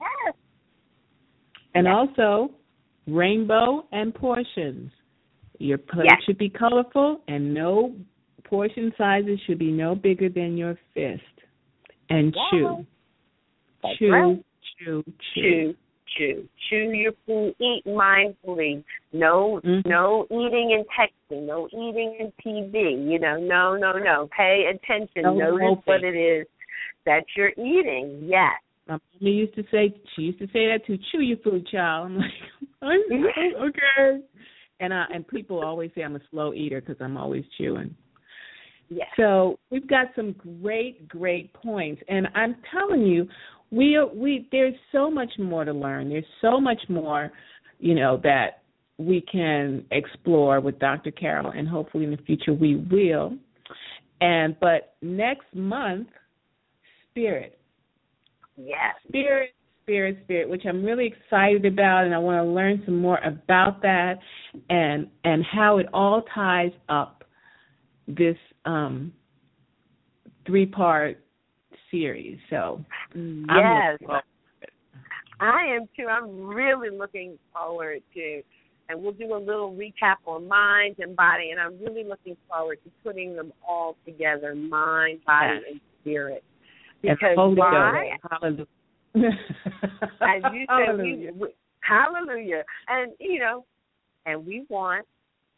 [0.00, 0.34] Yes.
[1.74, 1.94] And Yes.
[1.94, 2.50] also,
[3.06, 4.90] rainbow and portions.
[5.58, 6.22] Your plate Yes.
[6.24, 7.94] should be colorful, and no
[8.44, 11.22] portion sizes should be no bigger than your fist.
[12.08, 12.86] And chew,
[13.96, 14.44] chew, right.
[14.78, 15.04] chew, chew,
[15.34, 15.76] chew,
[16.16, 18.82] chew, chew your food, eat mindfully.
[19.12, 19.86] No, Mhm.
[19.86, 22.94] no eating and texting, no eating and TV.
[23.10, 24.28] You know, no, no, no.
[24.36, 25.22] Pay attention.
[25.22, 25.82] No Notice moping.
[25.86, 26.46] what it is
[27.06, 28.20] that you're eating.
[28.24, 28.52] Yes.
[28.86, 32.06] My mom used to say she used to say that to chew your food, child.
[32.10, 32.32] I'm like,
[32.82, 33.00] I'm,
[33.68, 34.22] okay.
[34.80, 37.94] And I and people always say I'm a slow eater because I'm always chewing.
[38.90, 39.08] Yes.
[39.16, 40.32] So we've got some
[40.62, 43.28] great, great points, and I'm telling you,
[43.70, 46.08] we are, we there's so much more to learn.
[46.08, 47.30] There's so much more,
[47.78, 48.62] you know, that
[48.98, 51.10] we can explore with Dr.
[51.10, 53.36] Carol, and hopefully in the future we will.
[54.20, 56.08] And but next month,
[57.10, 57.58] spirit,
[58.56, 58.96] Yes.
[59.06, 63.18] spirit, spirit, spirit, which I'm really excited about, and I want to learn some more
[63.18, 64.18] about that
[64.68, 67.24] and and how it all ties up
[68.08, 69.12] this um
[70.44, 71.22] three part
[71.90, 72.38] series.
[72.50, 72.84] So
[73.14, 73.98] Yes.
[75.40, 76.06] I am too.
[76.08, 78.42] I'm really looking forward to,
[78.88, 82.78] and we'll do a little recap on mind and body, and I'm really looking forward
[82.84, 86.42] to putting them all together, mind, body, and spirit.
[87.02, 88.16] Because Holy why?
[88.30, 88.66] Hallelujah.
[89.14, 91.32] As you said, Hallelujah.
[91.32, 91.48] we,
[91.80, 93.64] hallelujah, and you know,
[94.26, 95.06] and we want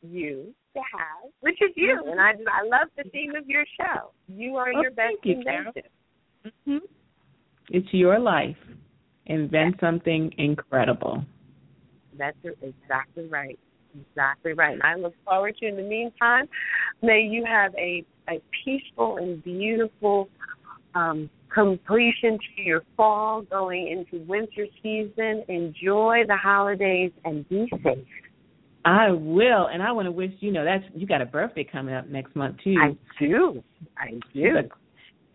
[0.02, 2.12] you to have, which is you, Mhm.
[2.12, 4.12] and I just I love the theme of your show.
[4.28, 5.82] You are Oh, your best you, invention.
[6.64, 6.78] hmm
[7.70, 8.58] It's your life.
[9.26, 11.24] Invent something incredible.
[12.20, 13.58] That's exactly right.
[14.08, 14.74] Exactly right.
[14.74, 16.46] And I look forward to in the meantime,
[17.02, 20.28] may you have a, a peaceful and beautiful
[20.94, 25.42] um, completion to your fall going into winter season.
[25.48, 28.06] Enjoy the holidays and be safe.
[28.84, 31.94] I will, and I want to wish you know that's you got a birthday coming
[31.94, 32.76] up next month too.
[32.80, 33.62] I do.
[33.98, 34.56] I do.
[34.56, 34.62] a,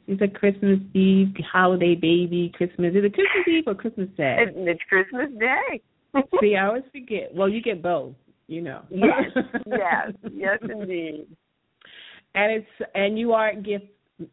[0.07, 2.51] she's a Christmas Eve holiday baby.
[2.55, 4.37] Christmas is it Christmas Eve or Christmas Day?
[4.39, 5.81] It- It's Christmas Day.
[6.41, 7.33] See, I always forget.
[7.33, 8.13] Well, you get both,
[8.47, 8.81] you know.
[8.89, 11.27] yes, yes, yes, indeed.
[12.33, 13.85] And it's and you are a gift,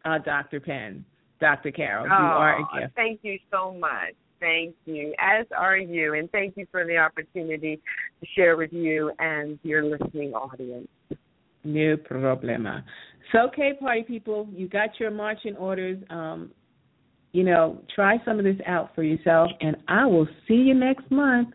[0.05, 1.05] uh, Doctor Penn,
[1.41, 2.07] Doctor Carol.
[2.07, 2.97] You Oh, are a gift.
[2.97, 4.15] Thank you so much.
[4.41, 7.81] Thank you, as are you, and thank you for the opportunity
[8.21, 10.89] to share with you and your listening audience.
[11.63, 12.83] No problema.
[13.31, 16.03] So, okay, party people, you got your marching orders.
[16.11, 16.51] Um,
[17.33, 21.11] you know, try some of this out for yourself, and I will see you next
[21.11, 21.49] month.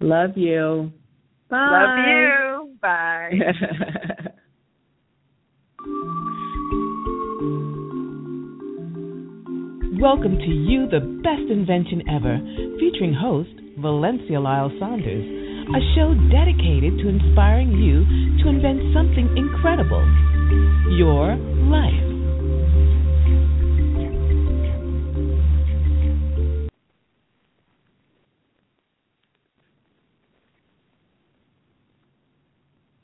[0.00, 0.92] Love you.
[1.50, 1.70] Bye.
[1.72, 2.78] Love you.
[2.80, 3.30] Bye.
[10.00, 12.38] Welcome to You, the Best Invention Ever,
[12.78, 15.42] featuring host Valencia Lyles-Saunders.
[15.74, 18.04] a show dedicated to inspiring you
[18.42, 20.02] to invent something incredible
[20.96, 21.36] your
[21.70, 22.11] life.